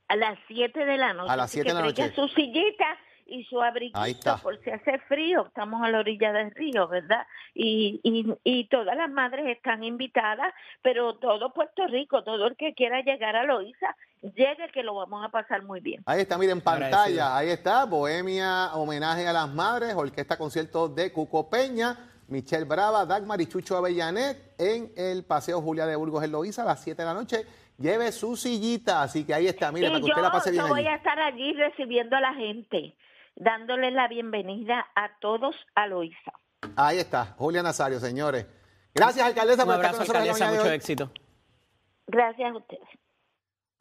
A 0.08 0.16
las 0.16 0.40
7 0.48 0.86
de 0.86 0.98
la 0.98 1.14
noche. 1.14 1.32
A 1.32 1.36
las 1.36 1.52
7 1.52 1.68
de 1.68 1.74
la 1.74 1.82
noche. 1.82 2.14
su 2.16 2.28
sillita 2.30 2.98
y 3.30 3.44
su 3.46 3.62
abriguito 3.62 4.38
por 4.42 4.60
si 4.64 4.72
hace 4.72 4.98
frío, 5.08 5.46
estamos 5.48 5.82
a 5.84 5.90
la 5.90 6.00
orilla 6.00 6.34
del 6.34 6.52
río, 6.52 6.88
¿verdad? 6.88 7.26
Y, 7.54 8.00
y, 8.04 8.26
y 8.44 8.68
todas 8.70 8.96
las 8.98 9.10
madres 9.10 9.46
están 9.56 9.84
invitadas, 9.84 10.54
pero 10.82 11.18
todo 11.18 11.54
Puerto 11.54 11.86
Rico, 11.88 12.24
todo 12.24 12.48
el 12.48 12.56
que 12.56 12.74
quiera 12.74 13.02
llegar 13.02 13.36
a 13.36 13.44
Loíza, 13.44 13.96
llegue 14.22 14.70
que 14.74 14.84
lo 14.84 14.96
vamos 14.96 15.24
a 15.24 15.30
pasar 15.30 15.64
muy 15.64 15.80
bien. 15.80 16.02
Ahí 16.06 16.22
está, 16.22 16.38
miren, 16.38 16.62
pantalla, 16.62 17.38
ahí 17.38 17.50
está, 17.50 17.86
Bohemia, 17.86 18.74
homenaje 18.74 19.28
a 19.28 19.34
las 19.34 19.50
madres, 19.54 19.94
orquesta 19.96 20.38
concierto 20.38 20.90
de 20.90 21.14
Cuco 21.14 21.50
Peña, 21.50 21.98
Michelle 22.30 22.66
Brava, 22.66 23.06
Dagmar 23.06 23.42
y 23.42 23.48
Chucho 23.48 23.78
Avellanet 23.78 24.54
en 24.58 24.92
el 24.96 25.24
Paseo 25.24 25.62
Julia 25.62 25.86
de 25.86 25.96
Burgos 25.96 26.24
en 26.24 26.32
Loíza 26.32 26.64
a 26.64 26.66
las 26.66 26.82
7 26.82 27.02
de 27.02 27.06
la 27.06 27.14
noche. 27.14 27.46
Lleve 27.78 28.12
su 28.12 28.36
sillita, 28.36 29.02
así 29.02 29.24
que 29.24 29.34
ahí 29.34 29.48
está, 29.48 29.72
mire, 29.72 29.88
para 29.88 30.00
que 30.00 30.06
usted 30.06 30.22
la 30.22 30.32
pase 30.32 30.52
bien. 30.52 30.64
Yo 30.64 30.70
voy 30.70 30.86
a 30.86 30.96
estar 30.96 31.20
allí 31.20 31.54
recibiendo 31.54 32.16
a 32.16 32.22
la 32.22 32.34
gente 32.34 32.96
dándole 33.36 33.92
la 33.92 34.08
bienvenida 34.08 34.86
a 34.96 35.18
todos 35.20 35.56
a 35.76 35.88
Loíza. 35.88 36.34
Ahí 36.76 37.00
está, 37.00 37.36
Julia 37.38 37.64
Nazario, 37.64 38.00
señores. 38.00 38.46
Gracias, 38.94 39.26
alcaldesa, 39.26 39.66
por 39.66 39.76
estar 39.76 39.92
con 39.92 40.28
nosotros. 40.28 40.50
mucho 40.58 40.72
éxito. 40.72 41.12
Gracias 42.08 42.52
a 42.52 42.58
ustedes. 42.58 42.90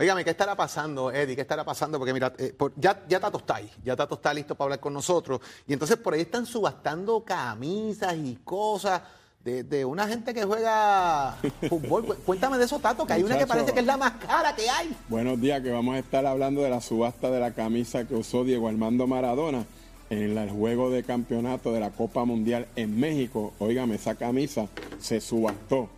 Óigame, 0.00 0.22
¿qué 0.22 0.30
estará 0.30 0.54
pasando, 0.54 1.10
Eddie? 1.10 1.34
¿Qué 1.34 1.40
estará 1.40 1.64
pasando? 1.64 1.98
Porque 1.98 2.12
mira, 2.12 2.32
eh, 2.38 2.54
ya, 2.76 3.02
ya 3.08 3.18
Tato 3.18 3.38
está 3.38 3.56
ahí, 3.56 3.68
ya 3.82 3.96
Tato 3.96 4.14
está 4.14 4.32
listo 4.32 4.54
para 4.54 4.66
hablar 4.66 4.78
con 4.78 4.94
nosotros. 4.94 5.40
Y 5.66 5.72
entonces 5.72 5.96
por 5.96 6.14
ahí 6.14 6.20
están 6.20 6.46
subastando 6.46 7.24
camisas 7.24 8.14
y 8.14 8.38
cosas 8.44 9.02
de, 9.42 9.84
una 9.84 10.06
gente 10.06 10.32
que 10.32 10.44
juega 10.44 11.36
fútbol. 11.68 12.16
Cuéntame 12.24 12.58
de 12.58 12.66
eso, 12.66 12.78
Tato, 12.78 13.04
que 13.04 13.14
hay 13.14 13.24
una 13.24 13.36
que 13.36 13.46
parece 13.48 13.72
que 13.72 13.80
es 13.80 13.86
la 13.86 13.96
más 13.96 14.12
cara 14.24 14.54
que 14.54 14.70
hay. 14.70 14.96
Buenos 15.08 15.40
días, 15.40 15.60
que 15.62 15.72
vamos 15.72 15.96
a 15.96 15.98
estar 15.98 16.24
hablando 16.26 16.62
de 16.62 16.70
la 16.70 16.80
subasta 16.80 17.28
de 17.32 17.40
la 17.40 17.50
camisa 17.50 18.06
que 18.06 18.14
usó 18.14 18.44
Diego 18.44 18.68
Armando 18.68 19.08
Maradona 19.08 19.66
en 20.10 20.38
el 20.38 20.48
juego 20.48 20.90
de 20.90 21.02
campeonato 21.02 21.72
de 21.72 21.80
la 21.80 21.90
Copa 21.90 22.24
Mundial 22.24 22.68
en 22.76 23.00
México. 23.00 23.52
Óigame, 23.58 23.96
esa 23.96 24.14
camisa 24.14 24.68
se 25.00 25.20
subastó 25.20 25.88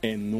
en 0.00 0.30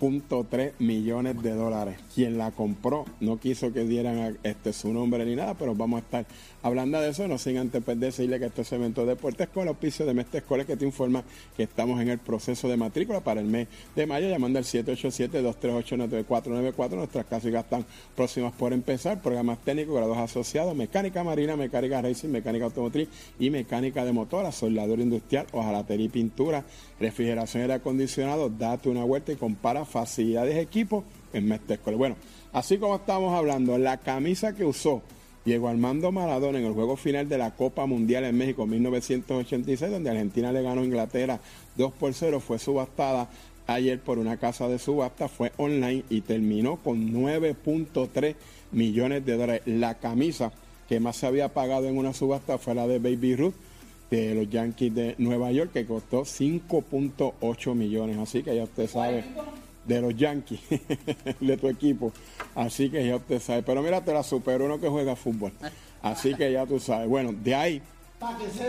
9.3 0.00 0.72
millones 0.78 1.42
de 1.42 1.54
dólares. 1.54 1.98
Quien 2.14 2.38
la 2.38 2.52
compró 2.52 3.04
no 3.20 3.38
quiso 3.38 3.72
que 3.72 3.84
dieran 3.84 4.38
este, 4.42 4.72
su 4.72 4.92
nombre 4.92 5.24
ni 5.24 5.36
nada, 5.36 5.54
pero 5.54 5.74
vamos 5.74 6.00
a 6.00 6.04
estar 6.04 6.26
hablando 6.62 7.00
de 7.00 7.10
eso, 7.10 7.28
no 7.28 7.38
sin 7.38 7.58
antes 7.58 7.82
pues, 7.84 7.98
decirle 7.98 8.38
que 8.38 8.46
este 8.46 8.62
es 8.62 8.72
evento 8.72 9.00
de 9.02 9.08
Deportes 9.08 9.48
con 9.48 9.64
el 9.64 9.70
auspicio 9.70 10.06
de 10.06 10.14
Mestre 10.14 10.38
Escuela 10.40 10.64
que 10.64 10.76
te 10.76 10.84
informa 10.84 11.24
que 11.56 11.64
estamos 11.64 12.00
en 12.00 12.08
el 12.08 12.18
proceso 12.18 12.68
de 12.68 12.76
matrícula 12.76 13.18
para 13.20 13.40
el 13.40 13.46
mes 13.46 13.68
de 13.94 14.06
mayo, 14.06 14.28
llamando 14.28 14.58
al 14.58 14.64
787-238-9494. 14.64 16.90
Nuestras 16.90 17.24
clases 17.26 17.54
están 17.54 17.86
próximas 18.14 18.52
por 18.52 18.72
empezar, 18.72 19.20
programas 19.20 19.58
técnicos, 19.58 19.96
grados 19.96 20.16
asociados, 20.18 20.76
mecánica 20.76 21.24
marina, 21.24 21.56
mecánica 21.56 22.00
racing, 22.02 22.28
mecánica 22.28 22.66
automotriz 22.66 23.08
y 23.38 23.48
mecánica 23.50 24.04
de 24.04 24.12
motora, 24.12 24.52
soldadura 24.52 25.02
industrial, 25.02 25.46
hojalatería 25.52 26.06
y 26.06 26.10
pintura, 26.10 26.64
refrigeración 27.00 27.60
y 27.60 27.62
aire 27.62 27.74
acondicionado, 27.74 28.50
date 28.50 28.88
una 28.88 29.04
vuelta 29.04 29.32
y 29.32 29.36
compara 29.36 29.84
facilidades 29.88 30.54
de 30.54 30.60
equipo 30.60 31.04
en 31.32 31.46
Mestre 31.46 31.74
Escuela. 31.74 31.98
Bueno, 31.98 32.16
así 32.52 32.78
como 32.78 32.96
estamos 32.96 33.34
hablando, 33.34 33.78
la 33.78 33.98
camisa 33.98 34.54
que 34.54 34.64
usó 34.64 35.02
Diego 35.44 35.68
Armando 35.68 36.12
Maradona 36.12 36.58
en 36.58 36.66
el 36.66 36.74
juego 36.74 36.96
final 36.96 37.28
de 37.28 37.38
la 37.38 37.52
Copa 37.52 37.86
Mundial 37.86 38.24
en 38.24 38.36
México 38.36 38.66
1986, 38.66 39.90
donde 39.90 40.10
Argentina 40.10 40.52
le 40.52 40.62
ganó 40.62 40.82
a 40.82 40.84
Inglaterra 40.84 41.40
2 41.76 41.92
por 41.92 42.12
0, 42.12 42.40
fue 42.40 42.58
subastada 42.58 43.28
ayer 43.66 44.00
por 44.00 44.18
una 44.18 44.38
casa 44.38 44.68
de 44.68 44.78
subasta, 44.78 45.28
fue 45.28 45.52
online 45.56 46.04
y 46.10 46.22
terminó 46.22 46.76
con 46.76 47.12
9.3 47.12 48.34
millones 48.72 49.24
de 49.24 49.36
dólares. 49.36 49.62
La 49.66 49.94
camisa 49.94 50.52
que 50.88 51.00
más 51.00 51.16
se 51.16 51.26
había 51.26 51.52
pagado 51.52 51.86
en 51.86 51.98
una 51.98 52.14
subasta 52.14 52.58
fue 52.58 52.74
la 52.74 52.86
de 52.86 52.98
Baby 52.98 53.36
Ruth 53.36 53.54
de 54.10 54.34
los 54.34 54.48
Yankees 54.48 54.94
de 54.94 55.14
Nueva 55.18 55.52
York, 55.52 55.72
que 55.72 55.84
costó 55.84 56.22
5.8 56.22 57.74
millones. 57.74 58.18
Así 58.18 58.42
que 58.42 58.56
ya 58.56 58.64
usted 58.64 58.88
sabe 58.88 59.24
de 59.88 60.00
los 60.00 60.14
Yankees, 60.14 60.60
de 61.40 61.56
tu 61.56 61.68
equipo. 61.68 62.12
Así 62.54 62.90
que 62.90 63.04
ya 63.06 63.16
usted 63.16 63.40
sabe. 63.40 63.62
Pero 63.62 63.82
mira, 63.82 64.04
te 64.04 64.12
la 64.12 64.22
super 64.22 64.62
uno 64.62 64.78
que 64.78 64.88
juega 64.88 65.16
fútbol. 65.16 65.52
Así 66.02 66.34
que 66.34 66.52
ya 66.52 66.66
tú 66.66 66.78
sabes. 66.78 67.08
Bueno, 67.08 67.32
de 67.32 67.54
ahí 67.54 67.82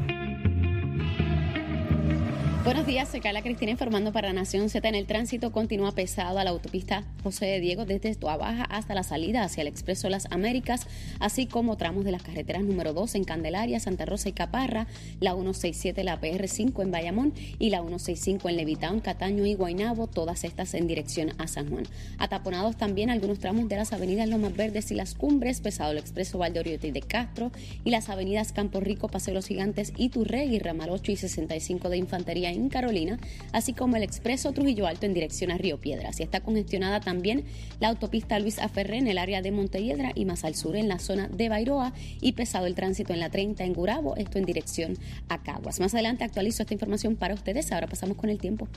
Buenos 2.65 2.85
días, 2.85 3.07
soy 3.07 3.21
Carla 3.21 3.41
Cristina 3.41 3.71
informando 3.71 4.11
para 4.11 4.33
Nación 4.33 4.69
Z. 4.69 4.85
En 4.85 4.93
el 4.93 5.07
tránsito 5.07 5.53
continúa 5.53 5.93
pesado 5.93 6.39
a 6.39 6.43
la 6.43 6.49
autopista 6.49 7.05
José 7.23 7.45
de 7.45 7.61
Diego 7.61 7.85
desde 7.85 8.13
Baja 8.19 8.65
hasta 8.65 8.93
la 8.93 9.03
salida 9.03 9.43
hacia 9.43 9.61
el 9.61 9.67
Expreso 9.67 10.09
Las 10.09 10.27
Américas, 10.29 10.85
así 11.21 11.45
como 11.45 11.77
tramos 11.77 12.03
de 12.03 12.11
las 12.11 12.21
carreteras 12.21 12.63
número 12.63 12.91
2 12.91 13.15
en 13.15 13.23
Candelaria, 13.23 13.79
Santa 13.79 14.05
Rosa 14.05 14.27
y 14.27 14.33
Caparra, 14.33 14.87
la 15.21 15.35
167, 15.35 16.03
la 16.03 16.19
PR5 16.19 16.83
en 16.83 16.91
Bayamón 16.91 17.33
y 17.59 17.69
la 17.69 17.79
165 17.79 18.49
en 18.49 18.57
Levitown, 18.57 18.99
Cataño 18.99 19.45
y 19.45 19.53
Guaynabo, 19.53 20.07
todas 20.07 20.43
estas 20.43 20.73
en 20.73 20.85
dirección 20.85 21.31
a 21.37 21.47
San 21.47 21.69
Juan. 21.69 21.85
Ataponados 22.17 22.75
también 22.75 23.09
algunos 23.09 23.39
tramos 23.39 23.69
de 23.69 23.77
las 23.77 23.93
avenidas 23.93 24.27
Lomas 24.27 24.53
Verdes 24.53 24.91
y 24.91 24.95
Las 24.95 25.15
Cumbres, 25.15 25.61
pesado 25.61 25.93
el 25.93 25.97
Expreso 25.97 26.37
Valdoriote 26.37 26.87
y 26.87 26.91
de 26.91 27.01
Castro 27.03 27.53
y 27.85 27.89
las 27.89 28.09
avenidas 28.09 28.51
Campo 28.51 28.81
Rico, 28.81 29.07
Paseo 29.07 29.33
Los 29.33 29.47
Gigantes, 29.47 29.93
Iturregui, 29.95 30.59
Ramal 30.59 30.89
8 30.89 31.13
y 31.13 31.15
65 31.15 31.87
de 31.87 31.97
Infantería 31.97 32.48
en 32.51 32.69
Carolina, 32.69 33.19
así 33.51 33.73
como 33.73 33.95
el 33.95 34.03
expreso 34.03 34.51
Trujillo 34.51 34.87
Alto 34.87 35.05
en 35.05 35.13
dirección 35.13 35.51
a 35.51 35.57
Río 35.57 35.79
Piedras. 35.79 36.19
Y 36.19 36.23
está 36.23 36.41
congestionada 36.41 36.99
también 36.99 37.43
la 37.79 37.89
autopista 37.89 38.39
Luis 38.39 38.59
Aferré 38.59 38.97
en 38.97 39.07
el 39.07 39.17
área 39.17 39.41
de 39.41 39.51
Montelledra 39.51 40.11
y 40.15 40.25
más 40.25 40.43
al 40.43 40.55
sur 40.55 40.75
en 40.75 40.87
la 40.87 40.99
zona 40.99 41.27
de 41.27 41.49
Bairoa 41.49 41.93
y 42.21 42.33
pesado 42.33 42.65
el 42.65 42.75
tránsito 42.75 43.13
en 43.13 43.19
la 43.19 43.29
30 43.29 43.63
en 43.63 43.73
Gurabo, 43.73 44.15
esto 44.15 44.37
en 44.37 44.45
dirección 44.45 44.97
a 45.27 45.41
Caguas. 45.41 45.79
Más 45.79 45.93
adelante 45.93 46.23
actualizo 46.23 46.63
esta 46.63 46.73
información 46.73 47.15
para 47.15 47.33
ustedes. 47.33 47.71
Ahora 47.71 47.87
pasamos 47.87 48.17
con 48.17 48.29
el 48.29 48.39
tiempo. 48.39 48.67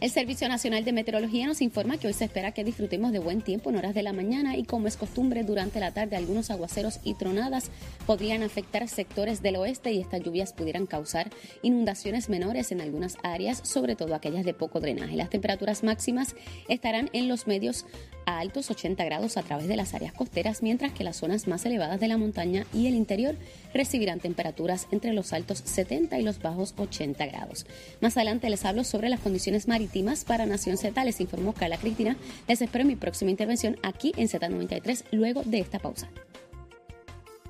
El 0.00 0.10
Servicio 0.10 0.48
Nacional 0.48 0.84
de 0.84 0.92
Meteorología 0.92 1.48
nos 1.48 1.60
informa 1.60 1.98
que 1.98 2.06
hoy 2.06 2.12
se 2.12 2.26
espera 2.26 2.52
que 2.52 2.62
disfrutemos 2.62 3.10
de 3.10 3.18
buen 3.18 3.42
tiempo 3.42 3.68
en 3.68 3.76
horas 3.78 3.96
de 3.96 4.04
la 4.04 4.12
mañana 4.12 4.56
y 4.56 4.62
como 4.62 4.86
es 4.86 4.96
costumbre 4.96 5.42
durante 5.42 5.80
la 5.80 5.90
tarde 5.90 6.14
algunos 6.14 6.52
aguaceros 6.52 7.00
y 7.02 7.14
tronadas 7.14 7.72
podrían 8.06 8.44
afectar 8.44 8.86
sectores 8.86 9.42
del 9.42 9.56
oeste 9.56 9.90
y 9.90 10.00
estas 10.00 10.22
lluvias 10.22 10.52
pudieran 10.52 10.86
causar 10.86 11.30
inundaciones 11.62 12.28
menores 12.28 12.70
en 12.70 12.80
algunas 12.80 13.16
áreas, 13.24 13.60
sobre 13.64 13.96
todo 13.96 14.14
aquellas 14.14 14.44
de 14.44 14.54
poco 14.54 14.78
drenaje. 14.78 15.16
Las 15.16 15.30
temperaturas 15.30 15.82
máximas 15.82 16.36
estarán 16.68 17.10
en 17.12 17.26
los 17.26 17.48
medios 17.48 17.84
a 18.28 18.40
altos 18.40 18.70
80 18.70 19.02
grados 19.06 19.38
a 19.38 19.42
través 19.42 19.68
de 19.68 19.76
las 19.76 19.94
áreas 19.94 20.12
costeras, 20.12 20.62
mientras 20.62 20.92
que 20.92 21.02
las 21.02 21.16
zonas 21.16 21.48
más 21.48 21.64
elevadas 21.64 21.98
de 21.98 22.08
la 22.08 22.18
montaña 22.18 22.66
y 22.74 22.86
el 22.86 22.94
interior 22.94 23.36
recibirán 23.72 24.20
temperaturas 24.20 24.86
entre 24.90 25.14
los 25.14 25.32
altos 25.32 25.62
70 25.64 26.18
y 26.18 26.22
los 26.22 26.38
bajos 26.38 26.74
80 26.76 27.24
grados. 27.24 27.64
Más 28.02 28.18
adelante 28.18 28.50
les 28.50 28.66
hablo 28.66 28.84
sobre 28.84 29.08
las 29.08 29.20
condiciones 29.20 29.66
marítimas 29.66 30.26
para 30.26 30.44
Nación 30.44 30.76
Z. 30.76 31.02
Les 31.04 31.22
informó 31.22 31.54
Carla 31.54 31.78
Cristina. 31.78 32.18
Les 32.46 32.60
espero 32.60 32.82
en 32.82 32.88
mi 32.88 32.96
próxima 32.96 33.30
intervención 33.30 33.78
aquí 33.82 34.12
en 34.18 34.28
Z93 34.28 35.04
luego 35.10 35.42
de 35.44 35.60
esta 35.60 35.78
pausa. 35.78 36.10